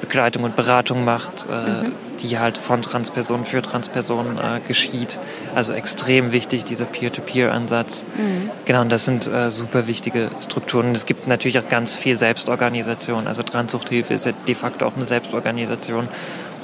Begleitung 0.00 0.44
und 0.44 0.56
Beratung 0.56 1.04
macht, 1.04 1.46
äh, 1.50 1.84
mhm. 1.84 1.92
die 2.22 2.38
halt 2.38 2.58
von 2.58 2.82
Transpersonen 2.82 3.44
für 3.44 3.62
Transpersonen 3.62 4.38
äh, 4.38 4.60
geschieht. 4.66 5.18
Also 5.54 5.72
extrem 5.72 6.32
wichtig, 6.32 6.64
dieser 6.64 6.84
Peer-to-Peer-Ansatz. 6.84 8.04
Mhm. 8.16 8.50
Genau, 8.64 8.82
und 8.82 8.90
das 8.90 9.04
sind 9.04 9.26
äh, 9.26 9.50
super 9.50 9.86
wichtige 9.86 10.30
Strukturen. 10.40 10.88
Und 10.88 10.96
es 10.96 11.06
gibt 11.06 11.26
natürlich 11.26 11.58
auch 11.58 11.68
ganz 11.68 11.96
viel 11.96 12.16
Selbstorganisation. 12.16 13.26
Also 13.26 13.42
Transsuchthilfe 13.42 14.14
ist 14.14 14.26
ja 14.26 14.32
de 14.32 14.54
facto 14.54 14.86
auch 14.86 14.96
eine 14.96 15.06
Selbstorganisation. 15.06 16.08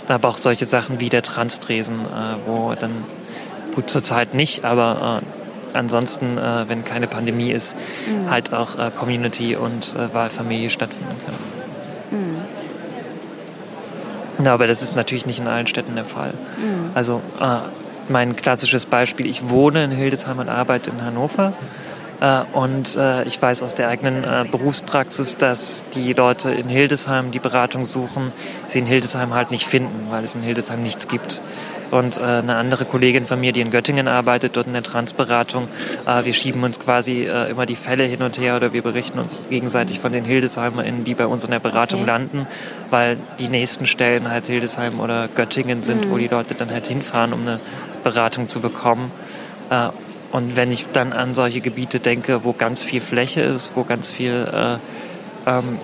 Aber 0.09 0.29
auch 0.29 0.37
solche 0.37 0.67
Sachen 0.67 1.01
wie 1.01 1.09
der 1.09 1.23
Transtresen, 1.23 2.01
wo 2.45 2.75
dann, 2.79 2.91
gut 3.75 3.89
zurzeit 3.89 4.35
nicht, 4.35 4.65
aber 4.65 5.23
ansonsten, 5.73 6.37
wenn 6.37 6.85
keine 6.85 7.07
Pandemie 7.07 7.51
ist, 7.51 7.77
mhm. 8.07 8.29
halt 8.29 8.53
auch 8.53 8.95
Community 8.97 9.57
und 9.57 9.95
Wahlfamilie 10.13 10.69
stattfinden 10.69 11.15
kann. 11.25 11.62
Ja, 14.45 14.55
aber 14.55 14.67
das 14.67 14.83
ist 14.83 14.97
natürlich 14.97 15.27
nicht 15.27 15.39
in 15.39 15.47
allen 15.47 15.67
Städten 15.67 15.95
der 15.95 16.05
Fall. 16.05 16.33
Mhm. 16.57 16.91
Also 16.95 17.21
äh, 17.41 17.59
mein 18.09 18.37
klassisches 18.37 18.87
Beispiel, 18.87 19.27
ich 19.27 19.49
wohne 19.49 19.85
in 19.85 19.91
Hildesheim 19.91 20.39
und 20.39 20.49
arbeite 20.49 20.91
in 20.91 21.05
Hannover. 21.05 21.53
Äh, 22.21 22.43
und 22.53 22.97
äh, 22.97 23.25
ich 23.25 23.41
weiß 23.41 23.63
aus 23.63 23.75
der 23.75 23.89
eigenen 23.89 24.25
äh, 24.25 24.45
Berufspraxis, 24.51 25.37
dass 25.37 25.83
die 25.95 26.13
Leute 26.13 26.51
in 26.51 26.69
Hildesheim, 26.69 27.31
die 27.31 27.39
Beratung 27.39 27.85
suchen, 27.85 28.33
sie 28.69 28.79
in 28.79 28.87
Hildesheim 28.87 29.35
halt 29.35 29.51
nicht 29.51 29.67
finden, 29.67 30.09
weil 30.11 30.25
es 30.25 30.35
in 30.35 30.43
Hildesheim 30.43 30.83
nichts 30.83 31.09
gibt 31.09 31.43
und 31.93 32.19
äh, 32.19 32.23
eine 32.23 32.57
andere 32.57 32.85
Kollegin 32.85 33.27
von 33.27 33.39
mir, 33.39 33.53
die 33.53 33.61
in 33.61 33.71
Göttingen 33.71 34.09
arbeitet, 34.09 34.57
dort 34.57 34.67
in 34.67 34.73
der 34.73 34.83
Transberatung. 34.83 35.69
Äh, 36.07 36.25
wir 36.25 36.33
schieben 36.33 36.65
uns 36.65 36.81
quasi 36.81 37.25
äh, 37.25 37.51
immer 37.51 37.67
die 37.67 37.77
Fälle 37.77 38.05
hin 38.05 38.23
und 38.23 38.39
her 38.39 38.57
oder 38.57 38.73
wir 38.73 38.83
berichten 38.83 39.19
uns 39.19 39.43
gegenseitig 39.51 40.01
von 40.01 40.13
den 40.13 40.25
HildesheimerInnen, 40.25 41.05
die 41.05 41.15
bei 41.15 41.27
uns 41.27 41.45
in 41.45 41.51
der 41.51 41.59
Beratung 41.59 42.01
okay. 42.01 42.11
landen, 42.11 42.47
weil 42.91 43.19
die 43.39 43.49
nächsten 43.49 43.87
Stellen 43.87 44.31
halt 44.31 44.47
Hildesheim 44.47 45.01
oder 45.01 45.29
Göttingen 45.29 45.83
sind, 45.83 46.07
mhm. 46.07 46.11
wo 46.11 46.17
die 46.17 46.29
Leute 46.29 46.55
dann 46.55 46.71
halt 46.71 46.87
hinfahren, 46.87 47.33
um 47.33 47.43
eine 47.43 47.61
Beratung 48.03 48.49
zu 48.49 48.61
bekommen. 48.61 49.11
Äh, 49.71 49.89
und 50.33 50.57
wenn 50.57 50.73
ich 50.73 50.87
dann 50.95 51.13
an 51.13 51.35
solche 51.35 51.61
Gebiete 51.61 52.01
denke, 52.01 52.43
wo 52.43 52.55
ganz 52.55 52.83
viel 52.83 53.03
Fläche 53.03 53.43
ist, 53.43 53.73
wo 53.75 53.85
ganz 53.85 54.11
viel 54.11 54.49
äh, 54.51 54.79
ähm, 55.47 55.79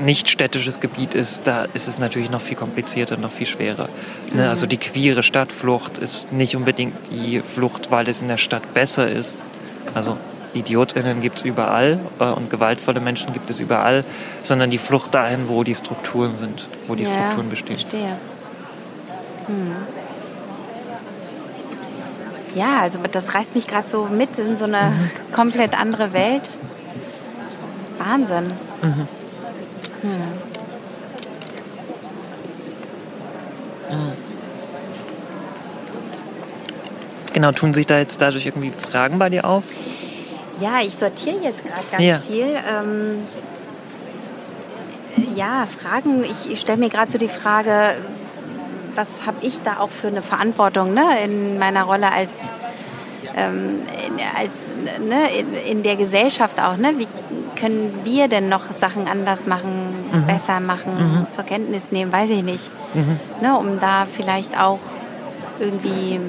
nicht 0.00 0.28
städtisches 0.28 0.80
Gebiet 0.80 1.14
ist, 1.14 1.46
da 1.46 1.66
ist 1.74 1.88
es 1.88 1.98
natürlich 1.98 2.30
noch 2.30 2.40
viel 2.40 2.56
komplizierter, 2.56 3.16
noch 3.16 3.30
viel 3.32 3.46
schwerer. 3.46 3.88
Ne? 4.32 4.48
Also 4.48 4.66
die 4.66 4.76
queere 4.78 5.22
Stadtflucht 5.22 5.98
ist 5.98 6.32
nicht 6.32 6.56
unbedingt 6.56 6.94
die 7.10 7.40
Flucht, 7.40 7.90
weil 7.90 8.08
es 8.08 8.20
in 8.20 8.28
der 8.28 8.38
Stadt 8.38 8.74
besser 8.74 9.08
ist. 9.08 9.44
Also 9.94 10.16
IdiotInnen 10.54 11.20
gibt 11.20 11.38
es 11.38 11.44
überall 11.44 11.98
äh, 12.20 12.24
und 12.24 12.50
gewaltvolle 12.50 13.00
Menschen 13.00 13.32
gibt 13.32 13.48
es 13.50 13.60
überall, 13.60 14.04
sondern 14.42 14.70
die 14.70 14.78
Flucht 14.78 15.14
dahin, 15.14 15.48
wo 15.48 15.64
die 15.64 15.74
Strukturen 15.74 16.36
sind, 16.36 16.68
wo 16.86 16.94
die 16.94 17.04
Ja, 17.04 17.10
Strukturen 17.12 17.48
bestehen. 17.48 17.78
Verstehe. 17.78 18.16
Hm. 19.46 19.72
Ja, 22.54 22.80
also 22.82 22.98
das 23.10 23.34
reißt 23.34 23.54
mich 23.54 23.66
gerade 23.66 23.88
so 23.88 24.06
mit 24.06 24.38
in 24.38 24.56
so 24.56 24.64
eine 24.64 24.90
Mhm. 24.90 25.10
komplett 25.32 25.78
andere 25.78 26.12
Welt. 26.12 26.50
Wahnsinn. 27.98 28.50
Mhm. 28.82 29.08
Hm. 30.02 30.52
Genau, 37.32 37.52
tun 37.52 37.72
sich 37.72 37.86
da 37.86 37.98
jetzt 37.98 38.20
dadurch 38.20 38.46
irgendwie 38.46 38.70
Fragen 38.70 39.18
bei 39.18 39.28
dir 39.30 39.44
auf? 39.44 39.64
Ja, 40.60 40.80
ich 40.82 40.94
sortiere 40.94 41.36
jetzt 41.42 41.64
gerade 41.64 41.82
ganz 41.90 42.02
Ja. 42.02 42.18
viel. 42.18 42.46
Ähm, 42.46 43.26
ja, 45.34 45.66
Fragen. 45.66 46.24
Ich, 46.24 46.50
ich 46.50 46.60
stelle 46.60 46.78
mir 46.78 46.88
gerade 46.88 47.10
so 47.10 47.18
die 47.18 47.28
Frage, 47.28 47.94
was 48.94 49.26
habe 49.26 49.38
ich 49.40 49.60
da 49.62 49.78
auch 49.80 49.90
für 49.90 50.08
eine 50.08 50.22
Verantwortung 50.22 50.92
ne, 50.92 51.02
in 51.24 51.58
meiner 51.58 51.84
Rolle 51.84 52.12
als, 52.12 52.48
ähm, 53.34 53.80
in, 54.06 54.20
als 54.38 54.70
ne, 55.00 55.34
in, 55.34 55.54
in 55.54 55.82
der 55.82 55.96
Gesellschaft 55.96 56.60
auch. 56.60 56.76
Ne? 56.76 56.92
Wie 56.98 57.08
können 57.58 58.00
wir 58.04 58.28
denn 58.28 58.48
noch 58.50 58.70
Sachen 58.72 59.08
anders 59.08 59.46
machen, 59.46 59.91
besser 60.20 60.60
machen, 60.60 61.26
zur 61.30 61.44
Kenntnis 61.44 61.92
nehmen, 61.92 62.12
weiß 62.12 62.30
ich 62.30 62.42
nicht. 62.42 62.70
Ne, 63.40 63.56
um 63.58 63.80
da 63.80 64.04
vielleicht 64.04 64.58
auch 64.58 64.80
irgendwie, 65.58 66.20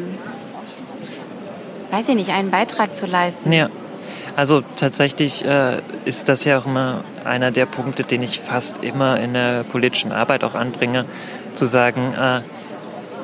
weiß 1.92 2.10
ich 2.10 2.16
nicht, 2.16 2.32
einen 2.32 2.52
Beitrag 2.52 2.96
zu 2.96 3.06
leisten. 3.06 3.52
Ja. 3.52 3.70
Also 4.36 4.64
tatsächlich 4.76 5.46
äh, 5.46 5.82
ist 6.06 6.28
das 6.28 6.44
ja 6.44 6.58
auch 6.58 6.66
immer 6.66 7.04
einer 7.24 7.52
der 7.52 7.68
Punkte, 7.68 8.04
den 8.04 8.24
ich 8.24 8.40
fast 8.40 8.84
immer 8.84 9.20
in 9.20 9.34
der 9.34 9.64
politischen 9.64 10.12
Arbeit 10.12 10.44
auch 10.44 10.56
anbringe, 10.56 11.06
zu 11.54 11.66
sagen, 11.66 12.16
äh, 12.16 12.42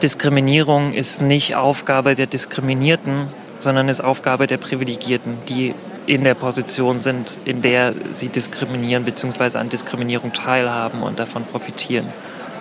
Diskriminierung 0.03 0.93
ist 0.93 1.21
nicht 1.21 1.55
Aufgabe 1.55 2.13
der 2.13 2.27
Diskriminierten, 2.27 3.27
sondern 3.59 3.89
ist 3.89 4.01
Aufgabe 4.01 4.45
der 4.45 4.57
Privilegierten, 4.57 5.37
die 5.49 5.73
in 6.09 6.23
der 6.23 6.33
Position 6.33 6.97
sind, 6.97 7.39
in 7.45 7.61
der 7.61 7.93
sie 8.13 8.29
diskriminieren 8.29 9.05
bzw. 9.05 9.59
an 9.59 9.69
Diskriminierung 9.69 10.33
teilhaben 10.33 11.03
und 11.03 11.19
davon 11.19 11.43
profitieren. 11.43 12.07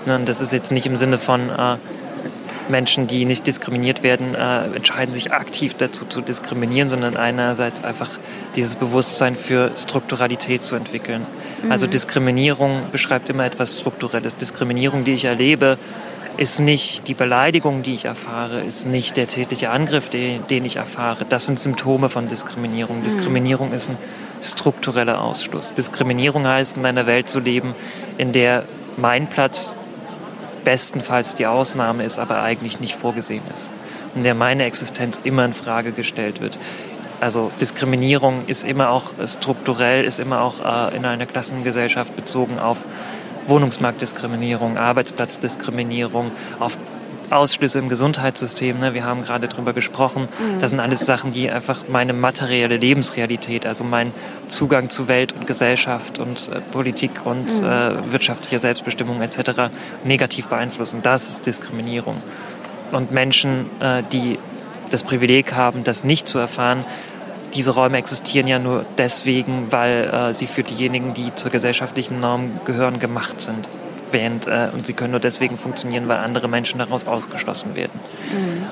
Ne, 0.04 0.16
und 0.16 0.28
das 0.28 0.42
ist 0.42 0.52
jetzt 0.52 0.70
nicht 0.70 0.84
im 0.84 0.96
Sinne 0.96 1.16
von 1.16 1.48
äh, 1.48 1.76
Menschen, 2.68 3.06
die 3.06 3.24
nicht 3.24 3.46
diskriminiert 3.46 4.02
werden, 4.02 4.34
äh, 4.34 4.64
entscheiden 4.76 5.14
sich 5.14 5.32
aktiv 5.32 5.74
dazu 5.78 6.04
zu 6.04 6.20
diskriminieren, 6.20 6.90
sondern 6.90 7.16
einerseits 7.16 7.82
einfach 7.82 8.10
dieses 8.54 8.76
Bewusstsein 8.76 9.34
für 9.34 9.70
Strukturalität 9.74 10.62
zu 10.62 10.76
entwickeln. 10.76 11.24
Also 11.70 11.86
Diskriminierung 11.86 12.82
beschreibt 12.92 13.30
immer 13.30 13.46
etwas 13.46 13.80
Strukturelles. 13.80 14.36
Diskriminierung, 14.36 15.04
die 15.04 15.14
ich 15.14 15.24
erlebe, 15.24 15.78
ist 16.38 16.60
nicht 16.60 17.08
die 17.08 17.14
Beleidigung, 17.14 17.82
die 17.82 17.94
ich 17.94 18.04
erfahre, 18.04 18.60
ist 18.60 18.86
nicht 18.86 19.16
der 19.16 19.26
tätliche 19.26 19.70
Angriff, 19.70 20.08
den, 20.08 20.46
den 20.46 20.64
ich 20.64 20.76
erfahre. 20.76 21.24
Das 21.28 21.46
sind 21.46 21.58
Symptome 21.58 22.08
von 22.08 22.28
Diskriminierung. 22.28 23.02
Diskriminierung 23.02 23.72
ist 23.72 23.90
ein 23.90 23.98
struktureller 24.40 25.20
Ausschluss. 25.20 25.74
Diskriminierung 25.74 26.46
heißt, 26.46 26.76
in 26.76 26.86
einer 26.86 27.06
Welt 27.06 27.28
zu 27.28 27.40
leben, 27.40 27.74
in 28.18 28.32
der 28.32 28.64
mein 28.96 29.26
Platz 29.26 29.74
bestenfalls 30.64 31.34
die 31.34 31.46
Ausnahme 31.46 32.04
ist, 32.04 32.20
aber 32.20 32.40
eigentlich 32.40 32.78
nicht 32.78 32.94
vorgesehen 32.94 33.42
ist. 33.52 33.72
In 34.14 34.22
der 34.22 34.34
meine 34.34 34.64
Existenz 34.64 35.20
immer 35.24 35.44
in 35.44 35.54
Frage 35.54 35.90
gestellt 35.90 36.40
wird. 36.40 36.56
Also 37.20 37.50
Diskriminierung 37.60 38.44
ist 38.46 38.62
immer 38.62 38.90
auch 38.90 39.18
äh, 39.18 39.26
strukturell, 39.26 40.04
ist 40.04 40.20
immer 40.20 40.40
auch 40.40 40.92
äh, 40.92 40.96
in 40.96 41.04
einer 41.04 41.26
Klassengesellschaft 41.26 42.14
bezogen 42.14 42.60
auf 42.60 42.84
Wohnungsmarktdiskriminierung, 43.48 44.76
Arbeitsplatzdiskriminierung, 44.76 46.30
auf 46.58 46.78
Ausschlüsse 47.30 47.78
im 47.78 47.88
Gesundheitssystem. 47.88 48.78
Ne? 48.78 48.94
Wir 48.94 49.04
haben 49.04 49.22
gerade 49.22 49.48
darüber 49.48 49.72
gesprochen. 49.72 50.28
Das 50.60 50.70
sind 50.70 50.80
alles 50.80 51.00
Sachen, 51.00 51.32
die 51.32 51.50
einfach 51.50 51.84
meine 51.88 52.12
materielle 52.12 52.76
Lebensrealität, 52.76 53.66
also 53.66 53.84
mein 53.84 54.12
Zugang 54.46 54.88
zu 54.88 55.08
Welt 55.08 55.32
und 55.32 55.46
Gesellschaft 55.46 56.18
und 56.18 56.48
äh, 56.52 56.60
Politik 56.72 57.26
und 57.26 57.48
äh, 57.62 58.12
wirtschaftlicher 58.12 58.58
Selbstbestimmung 58.58 59.20
etc. 59.20 59.70
negativ 60.04 60.48
beeinflussen. 60.48 61.00
Das 61.02 61.28
ist 61.28 61.46
Diskriminierung. 61.46 62.16
Und 62.92 63.12
Menschen, 63.12 63.66
äh, 63.80 64.02
die 64.12 64.38
das 64.90 65.02
Privileg 65.02 65.52
haben, 65.52 65.84
das 65.84 66.04
nicht 66.04 66.26
zu 66.26 66.38
erfahren, 66.38 66.84
diese 67.54 67.72
Räume 67.72 67.98
existieren 67.98 68.46
ja 68.46 68.58
nur 68.58 68.84
deswegen, 68.96 69.70
weil 69.70 70.04
äh, 70.04 70.32
sie 70.32 70.46
für 70.46 70.62
diejenigen, 70.62 71.14
die 71.14 71.34
zur 71.34 71.50
gesellschaftlichen 71.50 72.20
Norm 72.20 72.60
gehören, 72.64 72.98
gemacht 72.98 73.40
sind. 73.40 73.68
Während, 74.10 74.46
äh, 74.46 74.68
und 74.72 74.86
sie 74.86 74.94
können 74.94 75.10
nur 75.10 75.20
deswegen 75.20 75.58
funktionieren, 75.58 76.08
weil 76.08 76.18
andere 76.18 76.48
Menschen 76.48 76.78
daraus 76.78 77.06
ausgeschlossen 77.06 77.74
werden. 77.74 78.00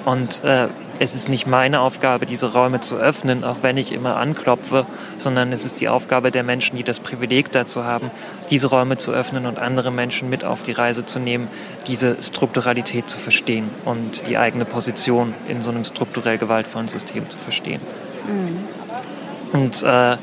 Und 0.06 0.42
äh, 0.44 0.68
es 0.98 1.14
ist 1.14 1.28
nicht 1.28 1.46
meine 1.46 1.80
Aufgabe, 1.80 2.24
diese 2.24 2.52
Räume 2.52 2.80
zu 2.80 2.96
öffnen, 2.96 3.44
auch 3.44 3.58
wenn 3.60 3.76
ich 3.76 3.92
immer 3.92 4.16
anklopfe, 4.16 4.86
sondern 5.18 5.52
es 5.52 5.64
ist 5.64 5.80
die 5.80 5.88
Aufgabe 5.88 6.30
der 6.30 6.42
Menschen, 6.42 6.76
die 6.76 6.84
das 6.84 7.00
Privileg 7.00 7.52
dazu 7.52 7.84
haben, 7.84 8.10
diese 8.50 8.68
Räume 8.68 8.96
zu 8.96 9.12
öffnen 9.12 9.44
und 9.44 9.58
andere 9.58 9.90
Menschen 9.90 10.30
mit 10.30 10.44
auf 10.44 10.62
die 10.62 10.72
Reise 10.72 11.04
zu 11.04 11.18
nehmen, 11.18 11.48
diese 11.86 12.16
Strukturalität 12.22 13.10
zu 13.10 13.18
verstehen 13.18 13.68
und 13.84 14.28
die 14.28 14.38
eigene 14.38 14.64
Position 14.64 15.34
in 15.48 15.60
so 15.60 15.70
einem 15.70 15.84
strukturell 15.84 16.38
gewaltvollen 16.38 16.88
System 16.88 17.28
zu 17.28 17.36
verstehen. 17.36 17.80
Und 19.52 19.82
äh, 19.82 20.16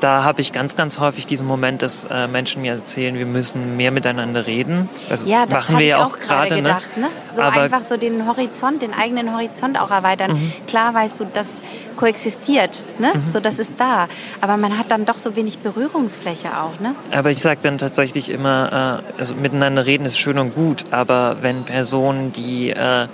da 0.00 0.24
habe 0.24 0.40
ich 0.40 0.52
ganz, 0.52 0.76
ganz 0.76 0.98
häufig 0.98 1.26
diesen 1.26 1.46
Moment, 1.46 1.82
dass 1.82 2.04
äh, 2.04 2.26
Menschen 2.28 2.62
mir 2.62 2.72
erzählen, 2.72 3.18
wir 3.18 3.26
müssen 3.26 3.76
mehr 3.76 3.90
miteinander 3.90 4.46
reden. 4.46 4.88
Also 5.10 5.26
Ja, 5.26 5.46
das 5.46 5.68
machen 5.68 5.78
wir 5.78 5.86
ich 5.86 5.90
ja 5.90 6.04
auch 6.04 6.18
gerade 6.18 6.54
ne? 6.54 6.62
gedacht. 6.62 6.96
Ne? 6.96 7.06
So 7.32 7.42
Aber 7.42 7.62
einfach 7.62 7.82
so 7.82 7.96
den 7.96 8.26
Horizont, 8.26 8.82
den 8.82 8.94
eigenen 8.94 9.32
Horizont 9.34 9.80
auch 9.80 9.90
erweitern. 9.90 10.38
Klar 10.66 10.94
weißt 10.94 11.20
du, 11.20 11.26
das 11.32 11.60
koexistiert, 11.96 12.84
ne? 12.98 13.12
so 13.26 13.40
das 13.40 13.58
ist 13.58 13.74
da. 13.78 14.08
Aber 14.40 14.56
man 14.56 14.78
hat 14.78 14.90
dann 14.90 15.06
doch 15.06 15.18
so 15.18 15.34
wenig 15.34 15.60
Berührungsfläche 15.60 16.60
auch. 16.60 16.78
Ne? 16.80 16.94
Aber 17.12 17.30
ich 17.30 17.40
sage 17.40 17.60
dann 17.62 17.78
tatsächlich 17.78 18.28
immer, 18.28 19.02
äh, 19.16 19.18
also 19.18 19.34
miteinander 19.34 19.86
reden 19.86 20.04
ist 20.04 20.18
schön 20.18 20.38
und 20.38 20.54
gut, 20.54 20.84
aber 20.90 21.38
wenn 21.40 21.64
Personen, 21.64 22.32
die 22.32 22.70
äh, 22.70 23.06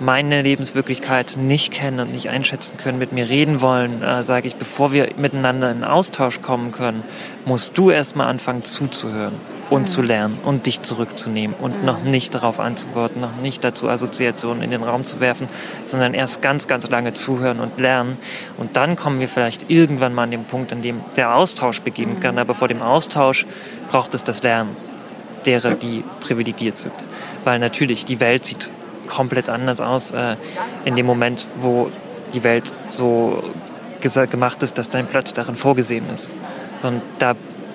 meine 0.00 0.42
Lebenswirklichkeit 0.42 1.36
nicht 1.36 1.72
kennen 1.72 2.00
und 2.00 2.12
nicht 2.12 2.28
einschätzen 2.28 2.76
können, 2.76 2.98
mit 2.98 3.12
mir 3.12 3.28
reden 3.28 3.60
wollen, 3.60 4.02
äh, 4.02 4.22
sage 4.22 4.46
ich, 4.46 4.56
bevor 4.56 4.92
wir 4.92 5.08
miteinander 5.16 5.70
in 5.70 5.84
Austausch 5.84 6.40
kommen 6.40 6.72
können, 6.72 7.02
musst 7.44 7.76
du 7.78 7.90
erstmal 7.90 8.28
anfangen 8.28 8.64
zuzuhören 8.64 9.34
und 9.70 9.88
zu 9.88 10.02
lernen 10.02 10.38
und 10.44 10.66
dich 10.66 10.82
zurückzunehmen 10.82 11.54
und 11.60 11.84
noch 11.84 12.02
nicht 12.02 12.34
darauf 12.34 12.60
antworten, 12.60 13.20
noch 13.20 13.36
nicht 13.42 13.64
dazu 13.64 13.88
Assoziationen 13.88 14.62
in 14.62 14.70
den 14.70 14.82
Raum 14.82 15.04
zu 15.04 15.20
werfen, 15.20 15.48
sondern 15.84 16.14
erst 16.14 16.42
ganz, 16.42 16.66
ganz 16.66 16.88
lange 16.88 17.12
zuhören 17.12 17.60
und 17.60 17.78
lernen. 17.78 18.16
Und 18.56 18.76
dann 18.76 18.96
kommen 18.96 19.20
wir 19.20 19.28
vielleicht 19.28 19.70
irgendwann 19.70 20.14
mal 20.14 20.24
an 20.24 20.30
den 20.30 20.44
Punkt, 20.44 20.72
an 20.72 20.82
dem 20.82 21.00
der 21.16 21.34
Austausch 21.34 21.80
beginnen 21.82 22.20
kann. 22.20 22.38
Aber 22.38 22.54
vor 22.54 22.68
dem 22.68 22.82
Austausch 22.82 23.46
braucht 23.90 24.14
es 24.14 24.24
das 24.24 24.42
Lernen 24.42 24.74
derer, 25.44 25.74
die 25.74 26.02
privilegiert 26.20 26.78
sind. 26.78 26.94
Weil 27.44 27.58
natürlich 27.58 28.04
die 28.04 28.20
Welt 28.20 28.44
sieht 28.44 28.70
komplett 29.08 29.48
anders 29.48 29.80
aus 29.80 30.10
äh, 30.10 30.36
in 30.84 30.96
dem 30.96 31.06
Moment, 31.06 31.46
wo 31.56 31.90
die 32.32 32.44
Welt 32.44 32.72
so 32.90 33.42
gemacht 34.00 34.62
ist, 34.62 34.78
dass 34.78 34.90
dein 34.90 35.06
Platz 35.06 35.32
darin 35.32 35.56
vorgesehen 35.56 36.04
ist. 36.14 36.30
Und 36.82 37.02
da 37.18 37.34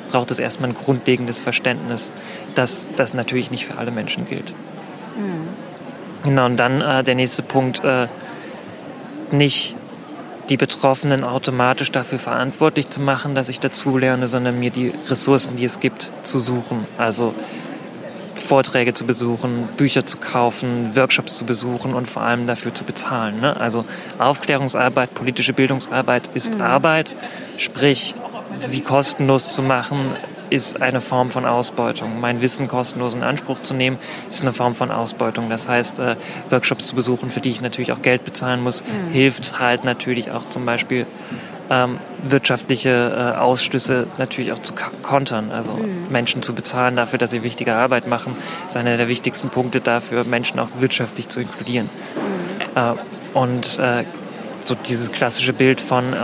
braucht 0.10 0.32
es 0.32 0.40
erstmal 0.40 0.70
ein 0.70 0.76
grundlegendes 0.76 1.40
Verständnis, 1.40 2.14
dass 2.56 2.88
das 2.96 3.14
natürlich 3.14 3.52
nicht 3.52 3.66
für 3.66 3.78
alle 3.78 3.92
Menschen 3.92 4.26
gilt. 4.26 4.54
Genau, 6.24 6.46
und 6.46 6.58
dann 6.58 6.82
äh, 6.82 7.04
der 7.04 7.16
nächste 7.16 7.44
Punkt, 7.44 7.84
äh, 7.84 8.08
nicht 9.32 9.76
die 10.50 10.58
Betroffenen 10.58 11.24
automatisch 11.24 11.92
dafür 11.92 12.20
verantwortlich 12.20 12.90
zu 12.90 13.02
machen, 13.02 13.36
dass 13.36 13.50
ich 13.50 13.60
dazulerne, 13.60 14.28
sondern 14.28 14.60
mir 14.60 14.72
die 14.72 14.94
Ressourcen, 15.10 15.56
die 15.56 15.66
es 15.66 15.80
gibt, 15.80 16.12
zu 16.24 16.40
suchen. 16.40 16.86
Also 16.98 17.34
Vorträge 18.36 18.94
zu 18.94 19.06
besuchen, 19.06 19.70
Bücher 19.78 20.06
zu 20.06 20.18
kaufen, 20.18 20.96
Workshops 20.96 21.38
zu 21.38 21.46
besuchen 21.46 21.94
und 21.94 22.10
vor 22.10 22.24
allem 22.24 22.48
dafür 22.48 22.74
zu 22.74 22.84
bezahlen. 22.84 23.40
Ne? 23.40 23.60
Also 23.60 23.86
Aufklärungsarbeit, 24.20 25.14
politische 25.14 25.54
Bildungsarbeit 25.54 26.30
ist 26.34 26.60
Arbeit, 26.62 27.16
sprich 27.58 28.16
sie 28.60 28.82
kostenlos 28.82 29.54
zu 29.54 29.62
machen, 29.62 30.00
ist 30.50 30.82
eine 30.82 31.02
Form 31.02 31.32
von 31.32 31.46
Ausbeutung. 31.46 32.20
Mein 32.20 32.42
Wissen 32.42 32.68
kostenlos 32.68 33.16
in 33.16 33.24
Anspruch 33.24 33.62
zu 33.62 33.74
nehmen, 33.74 33.98
ist 34.30 34.42
eine 34.42 34.54
Form 34.54 34.76
von 34.76 34.92
Ausbeutung. 34.92 35.50
Das 35.50 35.68
heißt, 35.68 35.98
äh, 36.00 36.16
Workshops 36.52 36.86
zu 36.88 36.96
besuchen, 36.96 37.32
für 37.32 37.42
die 37.42 37.50
ich 37.50 37.62
natürlich 37.62 37.92
auch 37.92 38.04
Geld 38.04 38.24
bezahlen 38.24 38.62
muss, 38.62 38.84
hilft 39.12 39.60
halt 39.60 39.84
natürlich 39.84 40.30
auch 40.30 40.48
zum 40.50 40.66
Beispiel 40.66 41.08
ähm, 41.70 41.98
wirtschaftliche 42.24 43.34
äh, 43.36 43.40
Ausstöße 43.40 44.08
natürlich 44.18 44.52
auch 44.52 44.62
zu 44.62 44.74
kontern. 45.02 45.52
Also 45.52 45.72
mhm. 45.72 46.08
Menschen 46.10 46.42
zu 46.42 46.54
bezahlen 46.54 46.96
dafür, 46.96 47.20
dass 47.20 47.32
sie 47.32 47.44
wichtige 47.44 47.76
Arbeit 47.76 48.08
machen, 48.08 48.36
ist 48.68 48.78
einer 48.78 48.98
der 48.98 49.08
wichtigsten 49.08 49.50
Punkte 49.50 49.82
dafür, 49.82 50.24
Menschen 50.24 50.60
auch 50.60 50.70
wirtschaftlich 50.80 51.30
zu 51.30 51.40
inkludieren. 51.40 51.90
Mhm. 52.76 52.78
Äh, 52.78 53.38
und 53.38 53.80
äh, 53.80 54.04
so 54.60 54.76
dieses 54.76 55.12
klassische 55.12 55.54
Bild 55.54 55.82
von 55.82 56.14
äh, 56.14 56.18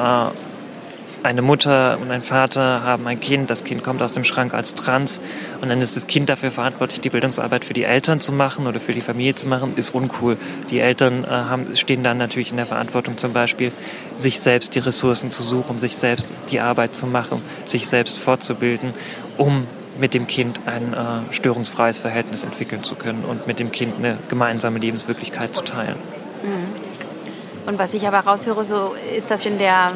eine 1.23 1.41
Mutter 1.41 1.97
und 2.01 2.11
ein 2.11 2.21
Vater 2.21 2.83
haben 2.83 3.05
ein 3.07 3.19
Kind, 3.19 3.49
das 3.49 3.63
Kind 3.63 3.83
kommt 3.83 4.01
aus 4.01 4.13
dem 4.13 4.23
Schrank 4.23 4.53
als 4.53 4.73
trans 4.73 5.19
und 5.61 5.69
dann 5.69 5.81
ist 5.81 5.95
das 5.95 6.07
Kind 6.07 6.29
dafür 6.29 6.51
verantwortlich, 6.51 7.01
die 7.01 7.09
Bildungsarbeit 7.09 7.65
für 7.65 7.73
die 7.73 7.83
Eltern 7.83 8.19
zu 8.19 8.31
machen 8.31 8.67
oder 8.67 8.79
für 8.79 8.93
die 8.93 9.01
Familie 9.01 9.35
zu 9.35 9.47
machen, 9.47 9.73
ist 9.75 9.93
uncool. 9.93 10.37
Die 10.69 10.79
Eltern 10.79 11.23
äh, 11.23 11.27
haben, 11.27 11.75
stehen 11.75 12.03
dann 12.03 12.17
natürlich 12.17 12.51
in 12.51 12.57
der 12.57 12.65
Verantwortung 12.65 13.17
zum 13.17 13.33
Beispiel, 13.33 13.71
sich 14.15 14.39
selbst 14.39 14.75
die 14.75 14.79
Ressourcen 14.79 15.31
zu 15.31 15.43
suchen, 15.43 15.77
sich 15.77 15.97
selbst 15.97 16.33
die 16.51 16.59
Arbeit 16.59 16.95
zu 16.95 17.07
machen, 17.07 17.41
sich 17.65 17.87
selbst 17.87 18.17
fortzubilden, 18.17 18.93
um 19.37 19.67
mit 19.97 20.13
dem 20.13 20.27
Kind 20.27 20.61
ein 20.65 20.93
äh, 20.93 21.33
störungsfreies 21.33 21.97
Verhältnis 21.97 22.43
entwickeln 22.43 22.83
zu 22.83 22.95
können 22.95 23.25
und 23.25 23.47
mit 23.47 23.59
dem 23.59 23.71
Kind 23.71 23.97
eine 23.97 24.17
gemeinsame 24.29 24.79
Lebenswirklichkeit 24.79 25.53
zu 25.53 25.63
teilen. 25.63 25.97
Mhm. 26.43 27.69
Und 27.69 27.77
was 27.77 27.93
ich 27.93 28.07
aber 28.07 28.19
raushöre, 28.19 28.63
so 28.65 28.95
ist 29.15 29.29
das 29.29 29.45
in 29.45 29.59
der 29.59 29.91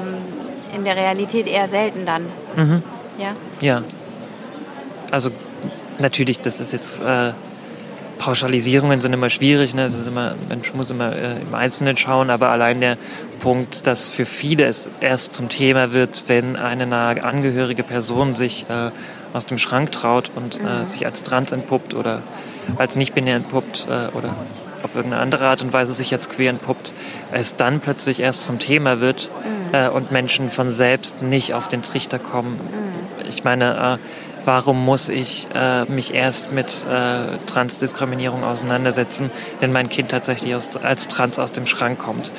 in 0.76 0.84
der 0.84 0.96
Realität 0.96 1.48
eher 1.48 1.68
selten 1.68 2.06
dann. 2.06 2.24
Mhm. 2.56 2.84
Ja? 3.18 3.36
Ja. 3.62 3.84
Also 5.12 5.30
natürlich, 6.00 6.40
das 6.40 6.60
ist 6.60 6.74
jetzt 6.74 7.02
äh, 7.02 7.34
Pauschalisierungen 8.18 9.02
sind 9.02 9.12
immer 9.12 9.30
schwierig, 9.30 9.76
ne? 9.76 9.86
ist 9.86 10.08
immer, 10.08 10.36
Mensch 10.48 10.74
muss 10.74 10.90
immer 10.90 11.14
äh, 11.14 11.42
im 11.42 11.54
Einzelnen 11.54 11.98
schauen, 11.98 12.30
aber 12.30 12.50
allein 12.50 12.80
der 12.80 12.98
Punkt, 13.42 13.86
dass 13.86 14.10
für 14.10 14.26
viele 14.26 14.66
es 14.66 14.88
erst 15.02 15.34
zum 15.34 15.50
Thema 15.50 15.92
wird, 15.92 16.24
wenn 16.28 16.56
eine 16.56 16.88
nahe 16.88 17.22
angehörige 17.24 17.84
Person 17.84 18.34
sich 18.34 18.66
äh, 18.70 18.92
aus 19.34 19.46
dem 19.46 19.58
Schrank 19.58 19.92
traut 19.92 20.32
und 20.36 20.60
äh, 20.60 20.64
mhm. 20.64 20.86
sich 20.86 21.06
als 21.06 21.24
trans 21.24 21.52
entpuppt 21.52 21.94
oder 21.94 22.22
als 22.78 22.96
nicht-binär 22.96 23.36
entpuppt 23.36 23.88
äh, 23.90 24.16
oder 24.16 24.36
auf 24.84 24.96
irgendeine 24.96 25.22
andere 25.22 25.46
Art 25.48 25.62
und 25.62 25.74
Weise 25.74 25.94
sich 25.94 26.14
als 26.14 26.30
queer 26.30 26.50
entpuppt, 26.50 26.94
es 27.32 27.56
dann 27.56 27.80
plötzlich 27.80 28.20
erst 28.20 28.46
zum 28.46 28.60
Thema 28.60 29.00
wird 29.00 29.32
mhm. 29.44 29.74
äh, 29.74 29.88
und 29.90 30.12
Menschen 30.12 30.50
von 30.50 30.70
selbst 30.70 31.22
nicht 31.22 31.54
auf 31.54 31.68
den 31.68 31.82
Trichter 31.82 32.20
kommen. 32.20 32.56
Mhm. 32.56 33.28
Ich 33.28 33.44
meine, 33.44 33.98
äh, 34.00 34.04
warum 34.46 34.84
muss 34.84 35.10
ich 35.10 35.48
äh, 35.56 35.86
mich 35.86 36.14
erst 36.14 36.52
mit 36.52 36.86
äh, 36.90 37.38
Transdiskriminierung 37.46 38.44
auseinandersetzen, 38.44 39.32
wenn 39.60 39.72
mein 39.72 39.90
Kind 39.90 40.10
tatsächlich 40.10 40.56
aus, 40.56 40.70
als 40.78 41.08
trans 41.08 41.40
aus 41.40 41.52
dem 41.52 41.66
Schrank 41.66 42.00
kommt? 42.00 42.32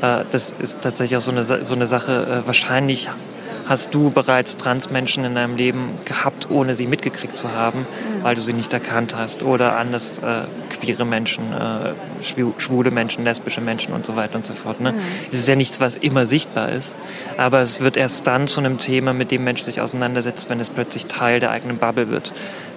Äh, 0.00 0.24
das 0.30 0.54
ist 0.58 0.80
tatsächlich 0.80 1.16
auch 1.16 1.22
so 1.22 1.32
eine, 1.32 1.42
so 1.42 1.74
eine 1.74 1.86
Sache. 1.86 2.42
Äh, 2.42 2.46
wahrscheinlich 2.46 3.10
hast 3.68 3.94
du 3.94 4.10
bereits 4.10 4.56
Transmenschen 4.56 5.24
in 5.24 5.34
deinem 5.34 5.56
Leben 5.56 5.90
gehabt, 6.04 6.50
ohne 6.50 6.74
sie 6.74 6.86
mitgekriegt 6.86 7.36
zu 7.36 7.52
haben, 7.52 7.80
mhm. 7.80 8.24
weil 8.24 8.34
du 8.34 8.40
sie 8.40 8.52
nicht 8.52 8.72
erkannt 8.72 9.14
hast? 9.14 9.42
Oder 9.42 9.76
anders 9.76 10.18
äh, 10.18 10.44
queere 10.70 11.04
Menschen, 11.04 11.44
äh, 11.52 11.92
schwule 12.22 12.90
Menschen, 12.90 13.24
lesbische 13.24 13.60
Menschen 13.60 13.92
und 13.92 14.06
so 14.06 14.16
weiter 14.16 14.36
und 14.36 14.46
so 14.46 14.54
fort. 14.54 14.80
Ne? 14.80 14.92
Mhm. 14.92 14.98
Es 15.30 15.40
ist 15.40 15.48
ja 15.48 15.56
nichts, 15.56 15.80
was 15.80 15.94
immer 15.94 16.26
sichtbar 16.26 16.70
ist, 16.70 16.96
aber 17.36 17.60
es 17.60 17.80
wird 17.80 17.96
erst 17.96 18.26
dann 18.26 18.48
zu 18.48 18.60
einem 18.60 18.78
Thema, 18.78 19.12
mit 19.12 19.30
dem 19.30 19.44
Mensch 19.44 19.62
sich 19.62 19.80
auseinandersetzt, 19.80 20.48
wenn 20.48 20.60
es 20.60 20.70
plötzlich 20.70 21.06
Teil 21.06 21.40
der 21.40 21.50
eigenen 21.50 21.78
Bubble 21.78 22.08
wird. 22.08 22.32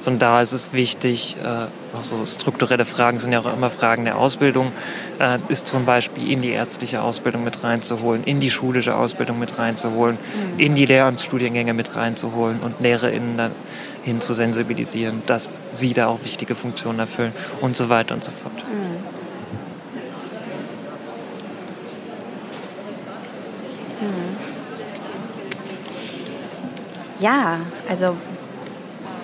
Und 0.08 0.22
da 0.22 0.42
ist 0.42 0.52
es 0.54 0.74
wichtig, 0.74 1.38
äh, 1.44 1.68
auch 1.96 2.04
so 2.04 2.26
strukturelle 2.26 2.86
Fragen 2.86 3.20
sind 3.20 3.34
ja 3.34 3.40
auch 3.40 3.54
immer 3.54 3.70
Fragen 3.70 4.06
der 4.06 4.18
Ausbildung, 4.18 4.72
äh, 5.20 5.38
ist 5.48 5.68
zum 5.68 5.86
Beispiel 5.86 6.32
in 6.32 6.42
die 6.42 6.50
ärztliche 6.50 7.02
Ausbildung 7.02 7.44
mit 7.44 7.64
reinzuholen, 7.64 8.24
in 8.24 8.40
die 8.40 8.50
schulische 8.50 8.96
Ausbildung 8.96 9.38
mit 9.40 9.60
reinzuholen, 9.60 10.18
mhm. 10.18 10.60
in 10.60 10.76
die 10.76 10.86
Lehramtsstudiengänge 10.86 11.74
mit 11.74 11.96
reinzuholen 11.96 12.60
und 12.62 12.80
LehrerInnen 12.80 13.38
dahin 13.38 14.22
zu 14.22 14.34
sensibilisieren, 14.34 15.22
dass 15.28 15.62
sie 15.72 15.94
da 15.94 16.08
auch 16.08 16.24
wichtige 16.24 16.56
Funktionen 16.56 17.00
erfüllen 17.00 17.34
und 17.62 17.78
so 17.78 17.90
weiter 17.90 18.16
und 18.16 18.24
so 18.24 18.32
fort. 18.32 18.54
Mhm. 18.56 19.22
mhm. 24.08 24.36
Ja, 27.20 27.60
also 27.88 28.18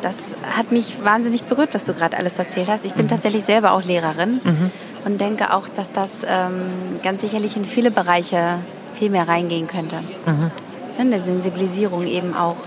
das 0.01 0.35
hat 0.55 0.71
mich 0.71 1.03
wahnsinnig 1.03 1.43
berührt, 1.43 1.69
was 1.73 1.83
du 1.83 1.93
gerade 1.93 2.17
alles 2.17 2.39
erzählt 2.39 2.69
hast. 2.69 2.85
Ich 2.85 2.93
bin 2.93 3.05
mhm. 3.05 3.09
tatsächlich 3.09 3.43
selber 3.43 3.71
auch 3.71 3.83
Lehrerin 3.83 4.41
mhm. 4.43 4.71
und 5.05 5.19
denke 5.19 5.53
auch, 5.53 5.67
dass 5.69 5.91
das 5.91 6.25
ähm, 6.27 6.99
ganz 7.03 7.21
sicherlich 7.21 7.55
in 7.55 7.65
viele 7.65 7.91
Bereiche 7.91 8.59
viel 8.93 9.09
mehr 9.09 9.27
reingehen 9.27 9.67
könnte. 9.67 9.97
Mhm. 10.25 10.51
In 10.99 11.11
der 11.11 11.21
Sensibilisierung 11.21 12.07
eben 12.07 12.35
auch. 12.35 12.57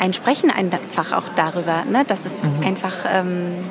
Ein 0.00 0.12
Sprechen 0.12 0.52
einfach 0.52 1.12
auch 1.12 1.24
darüber, 1.34 1.84
ne, 1.90 2.04
dass 2.06 2.24
es 2.24 2.40
mhm. 2.40 2.64
einfach 2.64 2.94
ähm, 3.12 3.64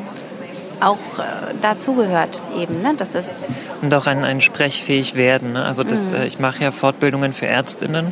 auch 0.82 1.19
äh, 1.19 1.53
dazugehört 1.62 2.43
eben. 2.58 2.82
Ne? 2.82 2.93
Das 2.97 3.15
ist 3.15 3.47
und 3.82 3.93
auch 3.93 4.08
ein, 4.08 4.23
ein 4.23 4.41
sprechfähig 4.41 5.15
werden. 5.15 5.53
Ne? 5.53 5.63
Also 5.63 5.84
das, 5.84 6.12
mhm. 6.12 6.17
äh, 6.17 6.27
ich 6.27 6.39
mache 6.39 6.63
ja 6.63 6.71
Fortbildungen 6.71 7.34
für 7.34 7.47
Ärztinnen 7.47 8.12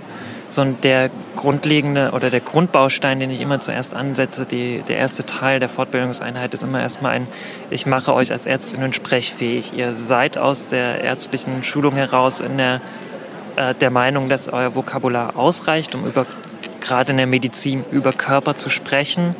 so 0.55 0.63
der 0.63 1.09
grundlegende 1.35 2.11
oder 2.13 2.29
der 2.29 2.39
Grundbaustein, 2.39 3.19
den 3.19 3.29
ich 3.29 3.41
immer 3.41 3.59
zuerst 3.59 3.93
ansetze, 3.93 4.45
die, 4.45 4.81
der 4.87 4.97
erste 4.97 5.25
Teil 5.25 5.59
der 5.59 5.69
Fortbildungseinheit 5.69 6.53
ist 6.53 6.63
immer 6.63 6.81
erstmal 6.81 7.11
ein, 7.11 7.27
ich 7.69 7.85
mache 7.85 8.13
euch 8.13 8.31
als 8.31 8.45
Ärztinnen 8.45 8.93
sprechfähig. 8.93 9.73
Ihr 9.73 9.93
seid 9.93 10.37
aus 10.37 10.67
der 10.67 11.01
ärztlichen 11.01 11.63
Schulung 11.63 11.95
heraus 11.95 12.39
in 12.39 12.57
der, 12.57 12.81
äh, 13.57 13.75
der 13.75 13.91
Meinung, 13.91 14.29
dass 14.29 14.49
euer 14.49 14.75
Vokabular 14.75 15.37
ausreicht, 15.37 15.93
um 15.93 16.05
über, 16.05 16.25
gerade 16.79 17.11
in 17.11 17.17
der 17.17 17.27
Medizin 17.27 17.83
über 17.91 18.13
Körper 18.13 18.55
zu 18.55 18.69
sprechen. 18.69 19.35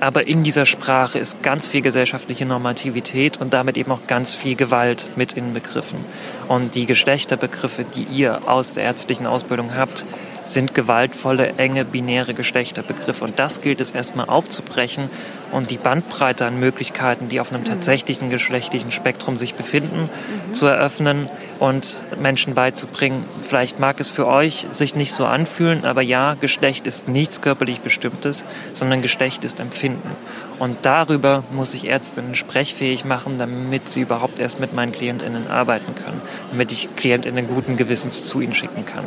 Aber 0.00 0.26
in 0.26 0.42
dieser 0.42 0.66
Sprache 0.66 1.18
ist 1.18 1.42
ganz 1.42 1.68
viel 1.68 1.80
gesellschaftliche 1.80 2.44
Normativität 2.44 3.40
und 3.40 3.54
damit 3.54 3.78
eben 3.78 3.90
auch 3.90 4.06
ganz 4.06 4.34
viel 4.34 4.54
Gewalt 4.54 5.10
mit 5.16 5.32
inbegriffen. 5.32 5.98
Und 6.46 6.74
die 6.74 6.84
Geschlechterbegriffe, 6.84 7.84
die 7.84 8.02
ihr 8.02 8.46
aus 8.46 8.74
der 8.74 8.84
ärztlichen 8.84 9.26
Ausbildung 9.26 9.74
habt, 9.76 10.04
sind 10.44 10.74
gewaltvolle, 10.74 11.54
enge, 11.56 11.84
binäre 11.84 12.34
Geschlechterbegriffe. 12.34 13.24
Und 13.24 13.38
das 13.38 13.60
gilt 13.60 13.80
es 13.80 13.92
erstmal 13.92 14.28
aufzubrechen 14.28 15.10
und 15.52 15.70
die 15.70 15.78
Bandbreite 15.78 16.46
an 16.46 16.58
Möglichkeiten, 16.58 17.28
die 17.28 17.40
auf 17.40 17.50
einem 17.50 17.62
mhm. 17.62 17.66
tatsächlichen 17.66 18.30
geschlechtlichen 18.30 18.90
Spektrum 18.90 19.36
sich 19.36 19.54
befinden, 19.54 20.10
mhm. 20.48 20.54
zu 20.54 20.66
eröffnen 20.66 21.28
und 21.60 21.98
Menschen 22.20 22.54
beizubringen. 22.54 23.24
Vielleicht 23.42 23.78
mag 23.78 24.00
es 24.00 24.10
für 24.10 24.26
euch 24.26 24.66
sich 24.70 24.94
nicht 24.94 25.12
so 25.12 25.24
anfühlen, 25.24 25.84
aber 25.84 26.02
ja, 26.02 26.34
Geschlecht 26.34 26.86
ist 26.86 27.08
nichts 27.08 27.40
körperlich 27.40 27.80
Bestimmtes, 27.80 28.44
sondern 28.72 29.02
Geschlecht 29.02 29.44
ist 29.44 29.60
Empfinden. 29.60 30.10
Und 30.58 30.78
darüber 30.82 31.44
muss 31.52 31.74
ich 31.74 31.88
Ärztinnen 31.88 32.34
sprechfähig 32.34 33.04
machen, 33.04 33.38
damit 33.38 33.88
sie 33.88 34.02
überhaupt 34.02 34.38
erst 34.38 34.60
mit 34.60 34.72
meinen 34.72 34.92
KlientInnen 34.92 35.48
arbeiten 35.48 35.94
können, 35.94 36.20
damit 36.50 36.72
ich 36.72 36.94
KlientInnen 36.96 37.46
guten 37.46 37.76
Gewissens 37.76 38.26
zu 38.26 38.40
ihnen 38.40 38.54
schicken 38.54 38.84
kann. 38.84 39.04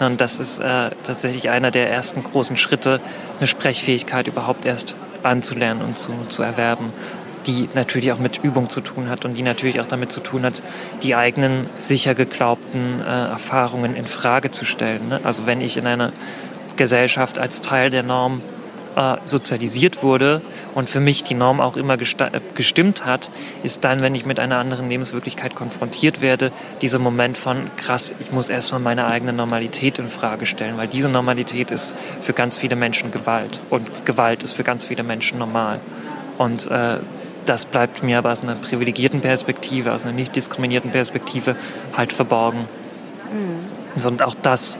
Und 0.00 0.20
das 0.20 0.40
ist 0.40 0.58
äh, 0.58 0.90
tatsächlich 1.04 1.50
einer 1.50 1.70
der 1.70 1.90
ersten 1.90 2.22
großen 2.22 2.56
Schritte, 2.56 3.00
eine 3.38 3.46
Sprechfähigkeit 3.46 4.26
überhaupt 4.26 4.66
erst 4.66 4.96
anzulernen 5.22 5.82
und 5.82 5.98
zu, 5.98 6.12
zu 6.28 6.42
erwerben, 6.42 6.92
die 7.46 7.68
natürlich 7.74 8.12
auch 8.12 8.18
mit 8.18 8.42
Übung 8.42 8.70
zu 8.70 8.80
tun 8.80 9.08
hat 9.08 9.24
und 9.24 9.34
die 9.34 9.42
natürlich 9.42 9.80
auch 9.80 9.86
damit 9.86 10.12
zu 10.12 10.20
tun 10.20 10.44
hat, 10.44 10.62
die 11.02 11.14
eigenen 11.14 11.66
sicher 11.76 12.14
geglaubten 12.14 13.00
äh, 13.00 13.04
Erfahrungen 13.04 13.94
in 13.94 14.06
Frage 14.06 14.50
zu 14.50 14.64
stellen. 14.64 15.08
Ne? 15.08 15.20
Also 15.24 15.46
wenn 15.46 15.60
ich 15.60 15.76
in 15.76 15.86
einer 15.86 16.12
Gesellschaft 16.76 17.38
als 17.38 17.60
Teil 17.60 17.90
der 17.90 18.02
Norm 18.02 18.42
äh, 18.96 19.16
sozialisiert 19.24 20.02
wurde 20.02 20.40
und 20.74 20.88
für 20.88 21.00
mich 21.00 21.24
die 21.24 21.34
Norm 21.34 21.60
auch 21.60 21.76
immer 21.76 21.94
äh, 21.94 22.40
gestimmt 22.54 23.04
hat, 23.06 23.30
ist 23.62 23.84
dann, 23.84 24.00
wenn 24.02 24.14
ich 24.14 24.26
mit 24.26 24.38
einer 24.38 24.58
anderen 24.58 24.88
Lebenswirklichkeit 24.88 25.54
konfrontiert 25.54 26.20
werde, 26.20 26.50
dieser 26.82 26.98
Moment 26.98 27.38
von 27.38 27.70
krass, 27.76 28.14
ich 28.18 28.32
muss 28.32 28.48
erstmal 28.48 28.80
meine 28.80 29.06
eigene 29.06 29.32
Normalität 29.32 29.98
in 29.98 30.08
Frage 30.08 30.46
stellen, 30.46 30.76
weil 30.76 30.88
diese 30.88 31.08
Normalität 31.08 31.70
ist 31.70 31.94
für 32.20 32.32
ganz 32.32 32.56
viele 32.56 32.76
Menschen 32.76 33.10
Gewalt 33.10 33.60
und 33.70 33.88
Gewalt 34.04 34.42
ist 34.42 34.52
für 34.52 34.64
ganz 34.64 34.84
viele 34.84 35.02
Menschen 35.02 35.38
normal. 35.38 35.80
Und 36.38 36.70
äh, 36.70 36.98
das 37.46 37.66
bleibt 37.66 38.02
mir 38.02 38.18
aber 38.18 38.32
aus 38.32 38.42
einer 38.42 38.54
privilegierten 38.54 39.20
Perspektive, 39.20 39.92
aus 39.92 40.02
einer 40.02 40.12
nicht 40.12 40.34
diskriminierten 40.34 40.90
Perspektive 40.90 41.56
halt 41.96 42.12
verborgen. 42.12 42.66
Mhm. 43.32 44.02
Und 44.04 44.22
auch 44.22 44.34
das 44.40 44.78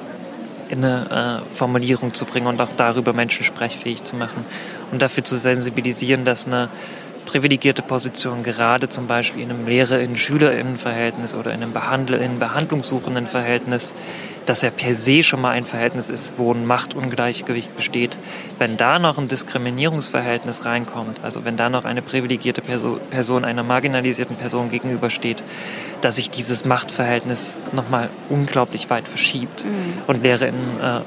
in 0.75 0.85
eine 0.85 1.43
äh, 1.51 1.55
Formulierung 1.55 2.15
zu 2.15 2.25
bringen 2.25 2.47
und 2.47 2.61
auch 2.61 2.75
darüber 2.77 3.13
Menschen 3.13 3.45
sprechfähig 3.45 4.05
zu 4.05 4.17
machen 4.17 4.45
und 4.91 5.01
dafür 5.01 5.25
zu 5.25 5.39
sensibilisieren, 5.39 6.25
dass 6.25 6.47
eine 6.47 6.69
privilegierte 7.25 7.83
Position, 7.83 8.43
gerade 8.43 8.89
zum 8.89 9.07
Beispiel 9.07 9.43
in 9.43 9.51
einem 9.51 9.67
Lehrer-in-Schüler-in-Verhältnis 9.67 11.35
oder 11.35 11.53
in 11.53 11.63
einem 11.63 11.73
Behandler-in-Behandlungssuchenden 11.73 13.27
Verhältnis, 13.27 13.95
dass 14.47 14.63
ja 14.63 14.71
per 14.71 14.95
se 14.95 15.23
schon 15.23 15.41
mal 15.41 15.51
ein 15.51 15.65
Verhältnis 15.65 16.09
ist, 16.09 16.35
wo 16.39 16.53
ein 16.53 16.67
Machtungleichgewicht 16.67 17.75
besteht. 17.77 18.19
Wenn 18.59 18.77
da 18.77 18.99
noch 18.99 19.19
ein 19.19 19.29
Diskriminierungsverhältnis 19.29 20.65
reinkommt, 20.65 21.21
also 21.23 21.45
wenn 21.45 21.57
da 21.57 21.71
noch 21.71 21.85
eine 21.85 22.03
privilegierte 22.03 22.61
Person 22.63 23.45
einer 23.45 23.63
marginalisierten 23.63 24.37
Person 24.37 24.71
gegenübersteht, 24.71 25.43
dass 26.01 26.17
sich 26.17 26.31
dieses 26.31 26.65
Machtverhältnis 26.65 27.59
nochmal 27.73 28.11
unglaublich 28.29 28.91
weit 28.91 29.09
verschiebt. 29.09 29.65
Mhm. 29.65 30.03
Und 30.07 30.23
LehrerInnen 30.23 30.81
äh, 30.83 31.01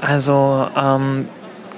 Also 0.00 0.66
ähm, 0.76 1.28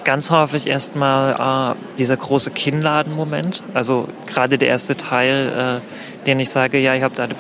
ganz 0.05 0.31
häufig 0.31 0.67
erstmal 0.67 1.75
äh, 1.75 1.97
dieser 1.99 2.17
große 2.17 2.51
Kinnladen-Moment. 2.51 3.63
Also 3.75 4.09
gerade 4.27 4.59
der 4.59 4.69
erste 4.69 4.97
Teil, 4.97 5.81
äh, 5.83 6.27
den 6.27 6.41
ich 6.41 6.51
sage, 6.51 6.79
ja, 6.79 6.95
ihr 6.95 7.03
habt 7.03 7.21
alle 7.21 7.35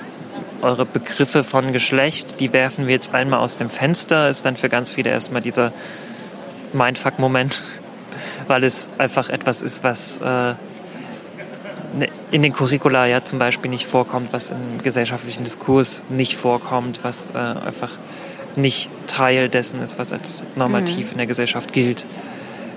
eure 0.60 0.86
Begriffe 0.86 1.42
von 1.42 1.72
Geschlecht, 1.72 2.38
die 2.38 2.52
werfen 2.52 2.86
wir 2.86 2.94
jetzt 2.94 3.14
einmal 3.14 3.40
aus 3.40 3.56
dem 3.56 3.68
Fenster, 3.68 4.28
ist 4.28 4.46
dann 4.46 4.56
für 4.56 4.68
ganz 4.68 4.92
viele 4.92 5.10
erstmal 5.10 5.42
dieser 5.42 5.72
Mindfuck-Moment, 6.72 7.64
weil 8.46 8.62
es 8.62 8.88
einfach 8.96 9.28
etwas 9.28 9.62
ist, 9.62 9.82
was 9.82 10.18
äh, 10.18 10.54
Ne, 11.94 12.08
in 12.30 12.40
den 12.40 12.52
Curricula 12.54 13.06
ja 13.06 13.22
zum 13.22 13.38
Beispiel 13.38 13.70
nicht 13.70 13.86
vorkommt, 13.86 14.32
was 14.32 14.50
im 14.50 14.82
gesellschaftlichen 14.82 15.44
Diskurs 15.44 16.02
nicht 16.08 16.36
vorkommt, 16.36 17.00
was 17.02 17.30
äh, 17.30 17.36
einfach 17.36 17.98
nicht 18.56 18.88
Teil 19.06 19.50
dessen 19.50 19.82
ist, 19.82 19.98
was 19.98 20.12
als 20.12 20.44
normativ 20.56 21.06
mhm. 21.06 21.12
in 21.12 21.16
der 21.18 21.26
Gesellschaft 21.26 21.72
gilt. 21.72 22.06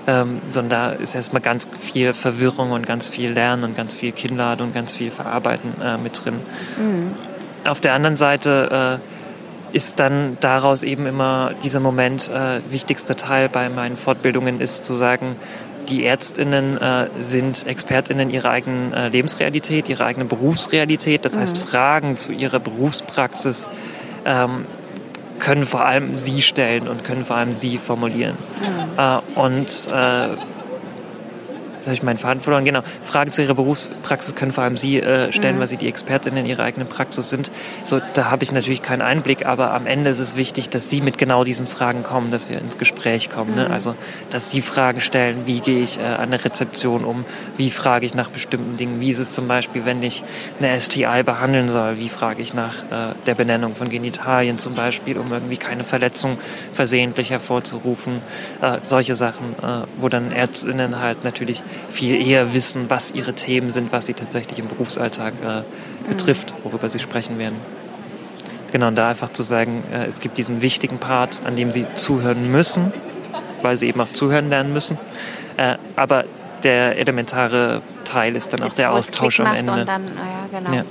Ähm, 0.07 0.39
sondern 0.51 0.69
da 0.69 0.89
ist 0.91 1.15
erstmal 1.15 1.41
ganz 1.41 1.67
viel 1.79 2.13
Verwirrung 2.13 2.71
und 2.71 2.85
ganz 2.85 3.07
viel 3.07 3.31
Lernen 3.31 3.63
und 3.63 3.75
ganz 3.75 3.95
viel 3.95 4.11
Kinnladen 4.11 4.67
und 4.67 4.73
ganz 4.73 4.93
viel 4.93 5.09
Verarbeiten 5.09 5.73
äh, 5.81 5.97
mit 5.97 6.23
drin. 6.23 6.35
Mhm. 6.77 7.13
Auf 7.67 7.81
der 7.81 7.93
anderen 7.93 8.15
Seite 8.15 8.99
äh, 9.01 9.75
ist 9.75 9.99
dann 9.99 10.37
daraus 10.41 10.83
eben 10.83 11.07
immer 11.07 11.51
dieser 11.63 11.79
Moment, 11.79 12.29
äh, 12.29 12.61
wichtigster 12.69 13.15
Teil 13.15 13.49
bei 13.49 13.67
meinen 13.69 13.97
Fortbildungen 13.97 14.61
ist 14.61 14.85
zu 14.85 14.93
sagen, 14.93 15.35
die 15.89 16.05
Ärztinnen 16.05 16.77
äh, 16.77 17.07
sind 17.19 17.65
Expertinnen 17.65 18.29
ihrer 18.29 18.49
eigenen 18.51 18.93
äh, 18.93 19.09
Lebensrealität, 19.09 19.89
ihrer 19.89 20.05
eigenen 20.05 20.27
Berufsrealität. 20.27 21.25
Das 21.25 21.35
mhm. 21.35 21.41
heißt, 21.41 21.57
Fragen 21.57 22.15
zu 22.15 22.31
ihrer 22.31 22.59
Berufspraxis 22.59 23.69
ähm, 24.25 24.65
können 25.39 25.65
vor 25.65 25.85
allem 25.85 26.15
sie 26.15 26.41
stellen 26.41 26.87
und 26.87 27.03
können 27.03 27.25
vor 27.25 27.37
allem 27.37 27.53
sie 27.53 27.77
formulieren. 27.77 28.37
Mhm. 28.59 28.99
Äh, 28.99 29.39
und 29.39 29.87
äh, 29.91 30.29
Jetzt 31.85 31.89
habe 31.89 31.97
ich 31.97 32.03
meinen 32.03 32.17
Faden 32.17 32.41
verloren. 32.41 32.65
Genau. 32.65 32.81
Fragen 33.03 33.29
zu 33.31 33.43
Ihrer 33.43 33.53
Berufspraxis 33.53 34.33
können 34.33 34.51
vor 34.51 34.63
allem 34.63 34.75
Sie 34.75 34.99
äh, 34.99 35.31
stellen, 35.31 35.57
mhm. 35.57 35.59
weil 35.59 35.67
Sie 35.67 35.77
die 35.77 35.87
Expertin 35.87 36.35
in 36.35 36.47
Ihrer 36.47 36.63
eigenen 36.63 36.87
Praxis 36.87 37.29
sind. 37.29 37.51
So, 37.83 38.01
da 38.15 38.31
habe 38.31 38.43
ich 38.43 38.51
natürlich 38.51 38.81
keinen 38.81 39.03
Einblick, 39.03 39.45
aber 39.45 39.71
am 39.71 39.85
Ende 39.85 40.09
ist 40.09 40.17
es 40.17 40.35
wichtig, 40.35 40.69
dass 40.69 40.89
Sie 40.89 41.01
mit 41.01 41.19
genau 41.19 41.43
diesen 41.43 41.67
Fragen 41.67 42.01
kommen, 42.01 42.31
dass 42.31 42.49
wir 42.49 42.57
ins 42.57 42.79
Gespräch 42.79 43.29
kommen. 43.29 43.53
Ne? 43.53 43.65
Mhm. 43.65 43.67
Ne? 43.67 43.73
Also, 43.75 43.93
dass 44.31 44.49
Sie 44.49 44.61
Fragen 44.61 44.99
stellen, 44.99 45.43
wie 45.45 45.59
gehe 45.59 45.83
ich 45.83 45.99
äh, 45.99 46.03
an 46.03 46.31
der 46.31 46.43
Rezeption 46.43 47.03
um, 47.03 47.23
wie 47.55 47.69
frage 47.69 48.07
ich 48.07 48.15
nach 48.15 48.29
bestimmten 48.29 48.77
Dingen, 48.77 48.99
wie 48.99 49.11
ist 49.11 49.19
es 49.19 49.33
zum 49.33 49.47
Beispiel, 49.47 49.85
wenn 49.85 50.01
ich 50.01 50.23
eine 50.59 50.79
STI 50.79 51.21
behandeln 51.23 51.67
soll, 51.67 51.99
wie 51.99 52.09
frage 52.09 52.41
ich 52.41 52.55
nach 52.55 52.79
äh, 52.79 53.13
der 53.27 53.35
Benennung 53.35 53.75
von 53.75 53.89
Genitalien 53.89 54.57
zum 54.57 54.73
Beispiel, 54.73 55.19
um 55.19 55.31
irgendwie 55.31 55.57
keine 55.57 55.83
Verletzung 55.83 56.39
versehentlich 56.73 57.29
hervorzurufen. 57.29 58.21
Äh, 58.63 58.79
solche 58.81 59.13
Sachen, 59.13 59.53
äh, 59.61 59.85
wo 59.97 60.09
dann 60.09 60.31
Ärztinnen 60.31 60.99
halt 60.99 61.23
natürlich 61.23 61.61
viel 61.87 62.15
eher 62.25 62.53
wissen, 62.53 62.85
was 62.89 63.11
ihre 63.11 63.33
Themen 63.33 63.69
sind, 63.69 63.91
was 63.91 64.05
sie 64.05 64.13
tatsächlich 64.13 64.59
im 64.59 64.67
Berufsalltag 64.67 65.33
äh, 65.43 66.09
betrifft, 66.09 66.53
worüber 66.63 66.89
sie 66.89 66.99
sprechen 66.99 67.37
werden. 67.37 67.55
Genau, 68.71 68.87
und 68.87 68.95
da 68.95 69.09
einfach 69.09 69.29
zu 69.29 69.43
sagen, 69.43 69.83
äh, 69.93 70.05
es 70.05 70.19
gibt 70.19 70.37
diesen 70.37 70.61
wichtigen 70.61 70.97
Part, 70.97 71.41
an 71.45 71.55
dem 71.55 71.71
sie 71.71 71.85
zuhören 71.95 72.51
müssen, 72.51 72.91
weil 73.61 73.77
sie 73.77 73.87
eben 73.87 74.01
auch 74.01 74.09
zuhören 74.09 74.49
lernen 74.49 74.73
müssen. 74.73 74.97
Äh, 75.57 75.75
aber 75.95 76.25
der 76.65 76.97
elementare 76.97 77.83
Teil 78.03 78.35
ist 78.35 78.51
dann 78.51 78.63
auch 78.63 78.73
der 78.73 78.91
Austausch 78.91 79.39
am 79.39 79.55
Ende. 79.55 79.71
Und, 79.71 79.87
dann, 79.87 80.03
ja, 80.03 80.59
genau, 80.59 80.73
ja. 80.73 80.83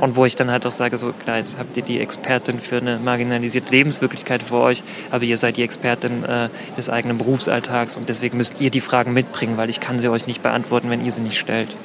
und 0.00 0.14
wo 0.14 0.24
ich 0.24 0.36
dann 0.36 0.50
halt 0.50 0.64
auch 0.64 0.70
sage, 0.70 0.96
so 0.98 1.12
klar, 1.12 1.38
jetzt 1.38 1.58
habt 1.58 1.76
ihr 1.76 1.82
die 1.82 2.00
Expertin 2.00 2.60
für 2.60 2.76
eine 2.76 2.98
marginalisierte 2.98 3.72
Lebenswirklichkeit 3.72 4.42
vor 4.42 4.62
euch, 4.62 4.84
aber 5.10 5.24
ihr 5.24 5.36
seid 5.36 5.56
die 5.56 5.64
Expertin 5.64 6.24
äh, 6.24 6.48
des 6.78 6.88
eigenen 6.88 7.18
Berufsalltags 7.18 7.96
und 7.96 8.08
deswegen 8.08 8.38
müsst 8.38 8.60
ihr 8.60 8.70
die 8.70 8.80
Fragen 8.80 9.12
mitbringen, 9.12 9.56
weil 9.56 9.68
ich 9.68 9.80
kann 9.80 9.98
sie 9.98 10.08
euch 10.08 10.28
nicht 10.28 10.42
beantworten, 10.42 10.90
wenn 10.90 11.04
ihr 11.04 11.10
sie 11.10 11.22
nicht 11.22 11.38
stellt. 11.38 11.76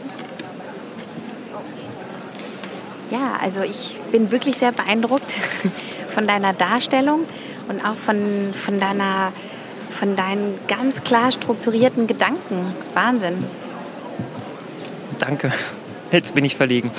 Ja, 3.10 3.39
also 3.41 3.62
ich 3.62 3.99
bin 4.12 4.32
wirklich 4.32 4.56
sehr 4.58 4.71
beeindruckt 4.71 5.32
von 6.13 6.27
deiner 6.27 6.54
Darstellung 6.54 7.25
und 7.67 7.84
auch 7.84 7.95
von, 7.95 8.54
von 8.54 8.80
deiner 8.80 9.34
von 9.91 10.15
deinen 10.15 10.58
ganz 10.67 11.04
klar 11.04 11.32
strukturierten 11.32 12.08
Gedanken. 12.08 12.65
Wahnsinn. 12.93 13.45
Danke. 15.19 15.51
Jetzt 16.12 16.34
bin 16.34 16.43
ich 16.43 16.56
verlegen. 16.56 16.91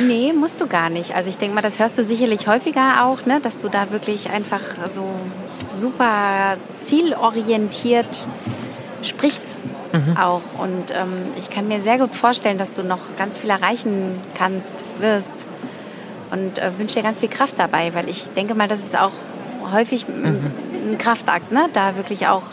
Nee, 0.00 0.32
musst 0.32 0.60
du 0.60 0.66
gar 0.66 0.90
nicht. 0.90 1.14
Also 1.14 1.30
ich 1.30 1.38
denke 1.38 1.54
mal, 1.54 1.62
das 1.62 1.78
hörst 1.78 1.96
du 1.96 2.04
sicherlich 2.04 2.46
häufiger 2.46 3.04
auch, 3.04 3.24
ne? 3.24 3.40
dass 3.40 3.58
du 3.58 3.68
da 3.68 3.90
wirklich 3.90 4.30
einfach 4.30 4.60
so 4.90 5.08
super 5.72 6.56
zielorientiert 6.82 8.28
sprichst 9.02 9.46
mhm. 9.92 10.16
auch. 10.16 10.42
Und 10.58 10.90
ähm, 10.90 11.32
ich 11.38 11.50
kann 11.50 11.68
mir 11.68 11.80
sehr 11.80 11.98
gut 11.98 12.14
vorstellen, 12.14 12.58
dass 12.58 12.72
du 12.72 12.82
noch 12.82 13.16
ganz 13.16 13.38
viel 13.38 13.50
erreichen 13.50 14.20
kannst, 14.34 14.74
wirst. 14.98 15.32
Und 16.30 16.58
äh, 16.58 16.78
wünsche 16.78 16.96
dir 16.96 17.02
ganz 17.02 17.20
viel 17.20 17.30
Kraft 17.30 17.54
dabei, 17.56 17.94
weil 17.94 18.08
ich 18.08 18.28
denke 18.36 18.54
mal, 18.54 18.68
das 18.68 18.80
ist 18.80 18.98
auch 18.98 19.12
häufig 19.72 20.06
mhm 20.08 20.52
ein 20.88 20.98
Kraftakt, 20.98 21.52
ne? 21.52 21.68
da 21.72 21.96
wirklich 21.96 22.26
auch 22.26 22.44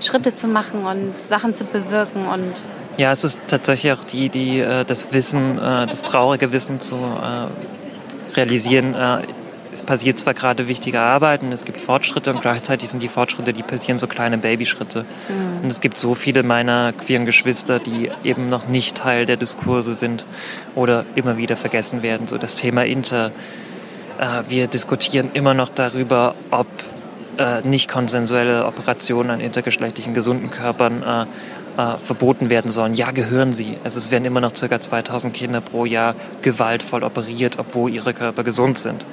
Schritte 0.00 0.34
zu 0.34 0.48
machen 0.48 0.84
und 0.84 1.20
Sachen 1.20 1.54
zu 1.54 1.64
bewirken 1.64 2.26
und 2.26 2.62
ja, 2.96 3.10
es 3.10 3.24
ist 3.24 3.48
tatsächlich 3.48 3.92
auch 3.92 4.04
die, 4.04 4.28
die 4.28 4.60
äh, 4.60 4.84
das 4.84 5.12
Wissen, 5.12 5.58
äh, 5.58 5.86
das 5.86 6.02
traurige 6.02 6.52
Wissen 6.52 6.80
zu 6.80 6.94
äh, 6.94 8.36
realisieren. 8.36 8.96
Es 9.72 9.82
passiert 9.82 10.20
zwar 10.20 10.34
gerade 10.34 10.68
wichtige 10.68 11.00
Arbeit 11.00 11.42
und 11.42 11.50
es 11.50 11.64
gibt 11.64 11.80
Fortschritte 11.80 12.32
und 12.32 12.40
gleichzeitig 12.40 12.88
sind 12.88 13.02
die 13.02 13.08
Fortschritte, 13.08 13.52
die 13.52 13.64
passieren 13.64 13.98
so 13.98 14.06
kleine 14.06 14.38
Babyschritte. 14.38 15.02
Mhm. 15.02 15.62
Und 15.64 15.66
es 15.66 15.80
gibt 15.80 15.96
so 15.96 16.14
viele 16.14 16.44
meiner 16.44 16.92
queeren 16.92 17.24
Geschwister, 17.24 17.80
die 17.80 18.08
eben 18.22 18.48
noch 18.48 18.68
nicht 18.68 18.96
Teil 18.96 19.26
der 19.26 19.36
Diskurse 19.36 19.94
sind 19.96 20.26
oder 20.76 21.04
immer 21.16 21.36
wieder 21.38 21.56
vergessen 21.56 22.02
werden. 22.04 22.28
So 22.28 22.38
das 22.38 22.54
Thema 22.54 22.84
Inter. 22.84 23.32
Wir 24.48 24.68
diskutieren 24.68 25.30
immer 25.34 25.54
noch 25.54 25.70
darüber, 25.70 26.36
ob 26.52 26.68
äh, 27.38 27.62
nicht 27.62 27.90
konsensuelle 27.90 28.66
Operationen 28.66 29.30
an 29.30 29.40
intergeschlechtlichen 29.40 30.14
gesunden 30.14 30.50
Körpern 30.50 31.02
äh, 31.02 31.26
äh, 31.76 31.98
verboten 31.98 32.50
werden 32.50 32.70
sollen. 32.70 32.94
Ja, 32.94 33.10
gehören 33.10 33.52
sie. 33.52 33.78
Also 33.84 33.98
es 33.98 34.10
werden 34.10 34.24
immer 34.24 34.40
noch 34.40 34.52
ca. 34.52 34.78
2000 34.78 35.34
Kinder 35.34 35.60
pro 35.60 35.84
Jahr 35.84 36.14
gewaltvoll 36.42 37.02
operiert, 37.02 37.58
obwohl 37.58 37.90
ihre 37.90 38.14
Körper 38.14 38.44
gesund 38.44 38.78
sind. 38.78 39.04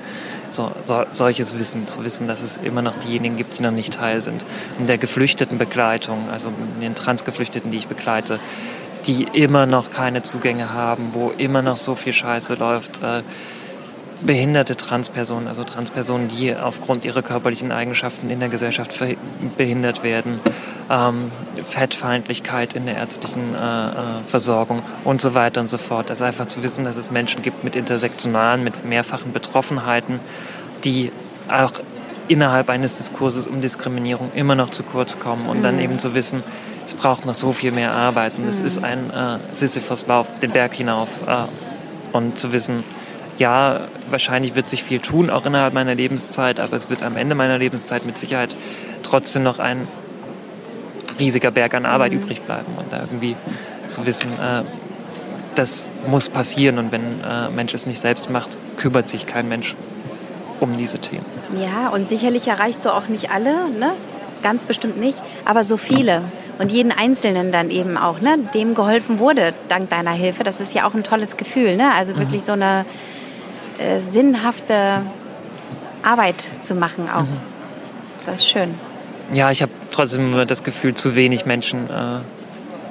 So, 0.50 0.72
so, 0.84 1.06
solches 1.10 1.58
Wissen, 1.58 1.88
zu 1.88 2.04
wissen, 2.04 2.28
dass 2.28 2.42
es 2.42 2.58
immer 2.58 2.82
noch 2.82 2.96
diejenigen 2.96 3.38
gibt, 3.38 3.58
die 3.58 3.64
noch 3.64 3.72
nicht 3.72 3.94
Teil 3.94 4.22
sind. 4.22 4.44
In 4.78 4.86
der 4.86 4.98
geflüchteten 4.98 5.58
Begleitung, 5.58 6.30
also 6.32 6.50
in 6.76 6.82
den 6.82 6.96
Transgeflüchteten, 6.96 7.72
die 7.72 7.78
ich 7.78 7.88
begleite, 7.88 8.40
die 9.08 9.24
immer 9.34 9.66
noch 9.66 9.92
keine 9.92 10.22
Zugänge 10.22 10.74
haben, 10.74 11.14
wo 11.14 11.32
immer 11.38 11.62
noch 11.62 11.78
so 11.78 11.96
viel 11.96 12.14
Scheiße 12.14 12.56
läuft. 12.56 13.02
Äh, 13.02 13.24
behinderte 14.26 14.76
Transpersonen, 14.78 15.48
also 15.48 15.64
Transpersonen, 15.64 16.28
die 16.28 16.56
aufgrund 16.56 17.06
ihrer 17.06 17.22
körperlichen 17.22 17.72
Eigenschaften 17.72 18.30
in 18.30 18.40
der 18.40 18.50
Gesellschaft 18.50 18.98
behindert 19.58 20.04
werden. 20.04 20.40
ähm, 20.92 21.32
Fettfeindlichkeit 21.64 22.74
in 22.74 22.86
der 22.86 22.98
ärztlichen 22.98 23.56
äh, 23.56 23.58
äh, 23.58 23.94
Versorgung 24.28 24.84
und 25.04 25.22
so 25.22 25.34
weiter 25.34 25.62
und 25.62 25.67
so 25.67 25.78
fort. 25.78 26.10
Also 26.10 26.26
einfach 26.26 26.48
zu 26.48 26.63
wissen, 26.63 26.84
dass 26.84 26.98
es 26.98 27.12
Menschen 27.12 27.42
gibt 27.42 27.63
mit 27.63 27.76
intersektionalen, 27.76 28.63
mit 28.63 28.86
mehrfachen 28.86 29.32
Betroffenheiten, 29.32 30.19
die 30.84 31.12
auch 31.50 31.72
innerhalb 32.28 32.69
eines 32.69 32.98
Diskurses 32.98 33.48
um 33.48 33.62
Diskriminierung 33.62 34.32
immer 34.36 34.56
noch 34.56 34.69
zu 34.69 34.84
kurz 34.84 35.17
kommen 35.19 35.48
und 35.48 35.60
mhm. 35.60 35.63
dann 35.63 35.80
eben 35.80 36.00
zu 36.00 36.13
wissen, 36.13 36.44
es 36.86 36.94
braucht 36.94 37.26
noch 37.26 37.36
so 37.36 37.54
viel 37.54 37.72
mehr 37.72 37.92
Arbeit 37.92 38.34
und 38.38 38.44
mhm. 38.44 38.50
es 38.50 38.60
ist 38.60 38.84
ein 38.84 39.10
äh, 39.12 39.38
Sisyphos-Lauf 39.54 40.40
den 40.40 40.52
Berg 40.52 40.74
hinauf 40.74 41.10
äh, 41.28 41.46
und 42.15 42.40
zu 42.40 42.52
wissen, 42.52 42.84
ja, 43.42 43.81
wahrscheinlich 44.12 44.56
wird 44.56 44.69
sich 44.69 44.83
viel 44.83 45.00
tun, 45.00 45.31
auch 45.31 45.48
innerhalb 45.48 45.73
meiner 45.73 45.96
Lebenszeit, 45.96 46.60
aber 46.60 46.77
es 46.77 46.92
wird 46.92 47.02
am 47.02 47.17
Ende 47.17 47.33
meiner 47.33 47.58
Lebenszeit 47.58 48.06
mit 48.06 48.15
Sicherheit 48.15 48.56
trotzdem 49.02 49.42
noch 49.42 49.58
ein 49.58 49.87
riesiger 51.19 51.50
Berg 51.50 51.73
an 51.73 51.87
Arbeit 51.87 52.12
mhm. 52.12 52.19
übrig 52.19 52.44
bleiben 52.44 52.71
und 52.77 52.94
da 52.94 53.00
irgendwie 53.00 53.35
zu 53.87 54.06
wissen, 54.06 54.31
äh, 54.33 54.62
das 55.56 55.87
muss 56.08 56.29
passieren 56.29 56.77
und 56.77 56.92
wenn 56.92 57.02
äh, 57.02 57.50
Mensch 57.50 57.73
es 57.73 57.87
nicht 57.87 58.00
selbst 58.00 58.29
macht, 58.29 58.58
kümmert 58.77 59.10
sich 59.10 59.25
kein 59.25 59.50
Mensch 59.50 59.75
um 60.60 60.77
diese 60.77 61.00
Themen. 61.00 61.25
Ja, 61.60 61.89
und 61.89 62.08
sicherlich 62.08 62.48
erreichst 62.48 62.85
du 62.85 62.94
auch 62.94 63.08
nicht 63.08 63.31
alle, 63.31 63.71
ne? 63.71 63.94
ganz 64.44 64.65
bestimmt 64.65 65.00
nicht, 65.00 65.17
aber 65.46 65.63
so 65.63 65.77
viele. 65.77 66.21
Und 66.60 66.71
jeden 66.71 66.92
Einzelnen 66.92 67.52
dann 67.52 67.71
eben 67.71 67.98
auch, 67.98 68.21
ne? 68.21 68.37
dem 68.54 68.75
geholfen 68.75 69.17
wurde 69.17 69.56
dank 69.67 69.89
deiner 69.89 70.12
Hilfe. 70.12 70.44
Das 70.44 70.62
ist 70.62 70.75
ja 70.75 70.87
auch 70.87 70.94
ein 70.94 71.04
tolles 71.04 71.37
Gefühl. 71.37 71.75
Ne? 71.75 71.92
Also 71.98 72.17
wirklich 72.19 72.42
mhm. 72.42 72.46
so 72.46 72.52
eine 72.52 72.85
äh, 73.82 74.00
sinnhafte 74.00 75.02
Arbeit 76.04 76.48
zu 76.63 76.75
machen 76.75 77.10
auch. 77.10 77.21
Mhm. 77.21 77.38
Das 78.25 78.36
ist 78.36 78.48
schön. 78.48 78.75
Ja, 79.34 79.50
ich 79.50 79.62
habe 79.62 79.71
trotzdem 79.92 80.34
immer 80.34 80.46
das 80.46 80.63
Gefühl, 80.63 80.94
zu 80.94 81.15
wenig 81.15 81.46
Menschen, 81.46 81.90
äh, 81.90 82.19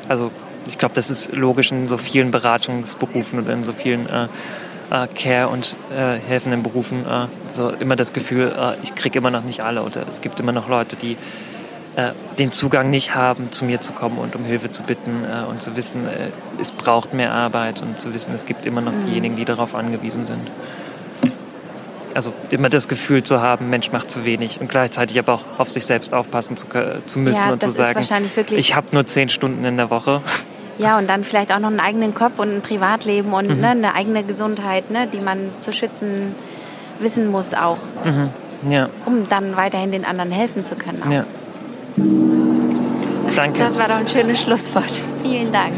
also 0.09 0.31
ich 0.67 0.79
glaube, 0.79 0.95
das 0.95 1.11
ist 1.11 1.33
logisch 1.33 1.73
in 1.73 1.89
so 1.89 1.97
vielen 1.97 2.31
Beratungsberufen 2.31 3.41
oder 3.41 3.53
in 3.53 3.65
so 3.65 3.73
vielen 3.73 4.09
äh, 4.09 4.25
äh, 4.91 5.07
Care- 5.15 5.49
und 5.49 5.77
äh, 5.95 6.19
helfenden 6.19 6.63
Berufen 6.63 7.05
so 7.53 7.71
immer 7.71 7.97
das 7.97 8.13
Gefühl, 8.13 8.53
ich 8.83 8.95
kriege 8.95 9.19
immer 9.19 9.31
noch 9.31 9.45
nicht 9.45 9.61
alle 9.61 9.83
oder 9.83 10.07
es 10.09 10.21
gibt 10.21 10.39
immer 10.41 10.53
noch 10.53 10.69
Leute, 10.69 10.97
die 10.97 11.17
den 12.39 12.53
Zugang 12.53 12.89
nicht 12.89 13.17
haben, 13.17 13.51
zu 13.51 13.65
mir 13.65 13.81
zu 13.81 13.93
kommen 13.93 14.17
und 14.19 14.37
um 14.37 14.45
Hilfe 14.45 14.71
zu 14.71 14.85
bitten 14.85 15.25
und 15.49 15.61
zu 15.61 15.75
wissen, 15.75 16.07
es 16.61 16.71
braucht 16.71 17.13
mehr 17.13 17.33
Arbeit 17.33 17.83
und 17.83 17.99
zu 17.99 18.15
wissen, 18.15 18.33
es 18.33 18.47
gibt 18.47 18.65
immer 18.65 18.81
noch 18.81 18.93
mhm. 18.93 19.07
diejenigen, 19.07 19.37
die 19.37 19.45
darauf 19.45 19.75
angewiesen 19.75 20.25
sind. 20.25 20.49
Also 22.15 22.33
immer 22.51 22.69
das 22.69 22.89
Gefühl 22.89 23.23
zu 23.23 23.41
haben, 23.41 23.71
Mensch 23.71 23.93
macht 23.93 24.11
zu 24.11 24.25
wenig 24.25 24.61
und 24.61 24.69
gleichzeitig 24.69 25.19
aber 25.19 25.35
auch 25.35 25.45
auf 25.59 25.69
sich 25.69 25.87
selbst 25.87 26.13
aufpassen 26.13 26.57
zu, 26.57 26.67
zu 27.07 27.19
müssen 27.19 27.47
ja, 27.47 27.53
und 27.53 27.63
zu 27.63 27.71
sagen, 27.71 28.05
ich 28.51 28.75
habe 28.75 28.89
nur 28.93 29.07
zehn 29.07 29.29
Stunden 29.29 29.65
in 29.65 29.77
der 29.77 29.91
Woche. 29.91 30.21
Ja, 30.79 30.97
und 30.97 31.11
dann 31.11 31.25
vielleicht 31.25 31.53
auch 31.53 31.59
noch 31.59 31.69
einen 31.69 31.81
eigenen 31.81 32.15
Kopf 32.15 32.39
und 32.39 32.57
ein 32.57 32.63
Privatleben 32.63 33.35
und 33.35 33.51
mhm. 33.51 33.61
ne, 33.61 33.69
eine 33.69 33.95
eigene 33.95 34.25
Gesundheit, 34.25 34.91
ne, 34.91 35.07
die 35.07 35.21
man 35.21 35.51
zu 35.59 35.73
schützen 35.73 36.35
wissen 37.01 37.31
muss 37.31 37.53
auch. 37.53 37.79
Mhm. 38.05 38.71
Ja. 38.71 38.89
Um 39.05 39.29
dann 39.29 39.57
weiterhin 39.57 39.93
den 39.93 40.05
anderen 40.05 40.31
helfen 40.31 40.65
zu 40.65 40.77
können. 40.77 41.03
Auch. 41.03 41.11
Ja. 41.11 41.25
Danke. 43.37 43.59
Das 43.59 43.79
war 43.79 43.89
doch 43.89 43.97
ein 43.97 44.09
schönes 44.09 44.41
Schlusswort. 44.41 44.93
Vielen 45.23 45.53
Dank. 45.53 45.75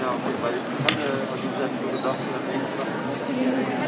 Ja, 0.00 0.08
okay, 0.12 0.34
weil 0.42 0.52
ich 0.52 0.64
kann 0.68 0.84
hatte, 0.84 1.08
also 1.32 1.44
ich 1.48 1.56
hat 1.56 1.72
so 1.80 1.86
gesagt, 1.88 2.18
ich 2.20 2.28
habe 2.36 3.83